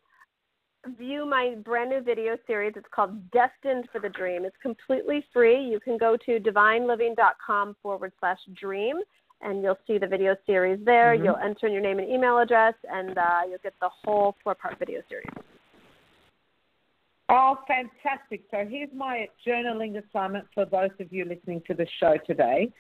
[0.98, 4.46] view my brand new video series, it's called Destined for the Dream.
[4.46, 5.62] It's completely free.
[5.64, 8.98] You can go to divineliving.com forward slash dream,
[9.42, 11.14] and you'll see the video series there.
[11.14, 11.26] Mm-hmm.
[11.26, 14.56] You'll enter in your name and email address, and uh, you'll get the whole four
[14.56, 15.30] part video series.
[17.30, 18.44] Oh, fantastic.
[18.52, 22.72] So here's my journaling assignment for both of you listening to the show today.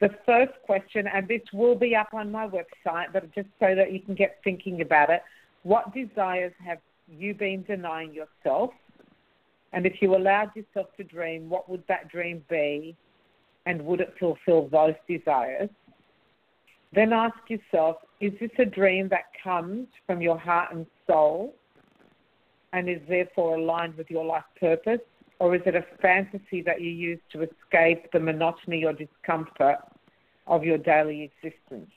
[0.00, 3.92] The first question, and this will be up on my website, but just so that
[3.92, 5.22] you can get thinking about it.
[5.62, 6.78] What desires have
[7.08, 8.70] you been denying yourself?
[9.72, 12.96] And if you allowed yourself to dream, what would that dream be?
[13.66, 15.68] And would it fulfill those desires?
[16.92, 21.54] Then ask yourself is this a dream that comes from your heart and soul
[22.72, 25.00] and is therefore aligned with your life purpose?
[25.38, 29.76] Or is it a fantasy that you use to escape the monotony or discomfort
[30.46, 31.90] of your daily existence?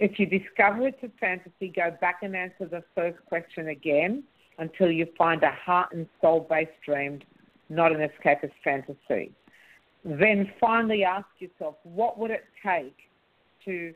[0.00, 4.24] If you discover it's a fantasy, go back and answer the first question again
[4.58, 7.20] until you find a heart and soul based dream,
[7.68, 9.30] not an escapist fantasy.
[10.02, 12.96] Then finally ask yourself what would it take
[13.66, 13.92] to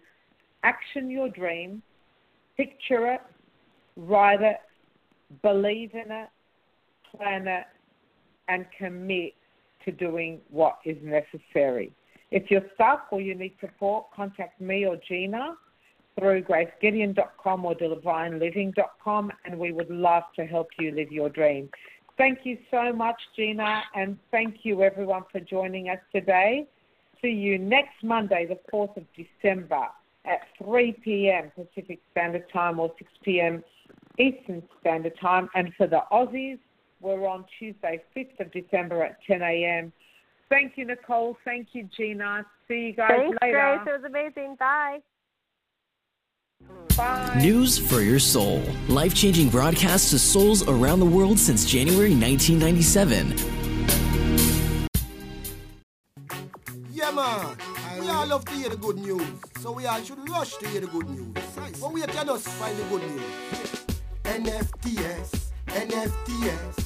[0.63, 1.83] action your dream,
[2.59, 3.23] picture it,
[3.97, 4.59] write it,
[5.41, 6.29] believe in it,
[7.17, 7.65] plan it,
[8.49, 9.33] and commit
[9.87, 11.93] to doing what is necessary.
[12.31, 15.57] If you're stuck or you need support, contact me or Gina
[16.19, 21.69] through gracegedeon.com or divineliving.com, and we would love to help you live your dream.
[22.17, 26.67] Thank you so much, Gina, and thank you everyone for joining us today.
[27.21, 29.87] See you next Monday, the 4th of December
[30.25, 31.51] at 3 p.m.
[31.55, 33.65] Pacific Standard Time or 6 p.m.
[34.19, 35.49] Eastern Standard Time.
[35.55, 36.59] And for the Aussies,
[37.01, 39.93] we're on Tuesday, 5th of December at 10 a.m.
[40.49, 41.37] Thank you, Nicole.
[41.45, 42.47] Thank you, Gina.
[42.69, 43.81] See you guys Thanks, later.
[43.85, 43.95] Grace.
[43.95, 44.57] It was amazing.
[44.59, 45.01] Bye.
[46.97, 47.39] Bye.
[47.41, 48.63] News for your soul.
[48.89, 53.35] Life changing broadcasts to souls around the world since January 1997.
[56.93, 57.57] Yeah, man.
[58.01, 59.27] We all love to hear the good news,
[59.61, 61.35] so we all should rush to hear the good news.
[61.81, 63.23] But we can us find the good news.
[64.25, 66.85] NFTS, NFTS.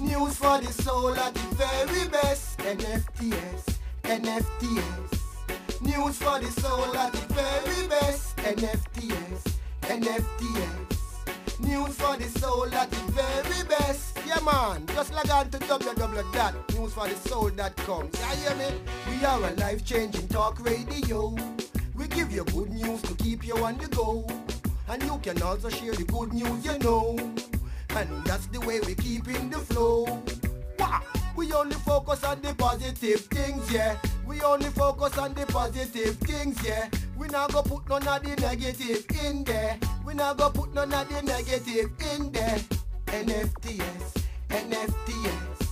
[0.00, 2.58] News for the soul at the very best.
[2.58, 5.20] NFTS, NFTS.
[5.82, 8.29] News for the soul at the very best.
[8.42, 11.60] NFTS, NFTS.
[11.60, 14.18] News for the soul at the very best.
[14.26, 14.86] Yeah, man.
[14.86, 18.10] Just log on to www.newsforthesoul.com.
[18.14, 18.70] Yeah, hear me?
[19.10, 21.36] We are a life changing talk radio.
[21.94, 24.26] We give you good news to keep you on the go.
[24.88, 27.18] And you can also share the good news you know.
[27.90, 30.06] And that's the way we keep in the flow.
[30.78, 31.02] Wah!
[31.36, 33.96] We only focus on the positive things, yeah.
[34.26, 36.88] We only focus on the positive things, yeah.
[37.16, 39.78] We not go put none of the negative in there.
[40.04, 42.58] We not go put none of the negative in there.
[43.06, 45.68] NFTS, NFTS.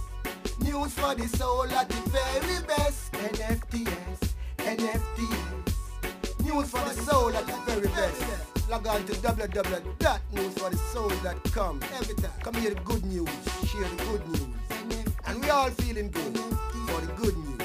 [0.61, 3.13] News for the soul at the very best.
[3.13, 6.45] NFTS, NFTS.
[6.45, 8.23] News for the soul at the very best.
[8.69, 11.81] Log on to www.newsforthesoul.com.
[11.95, 12.31] Every time.
[12.43, 13.29] Come hear the good news.
[13.67, 14.47] Share the good news.
[15.49, 17.58] We all feeling good for the good news.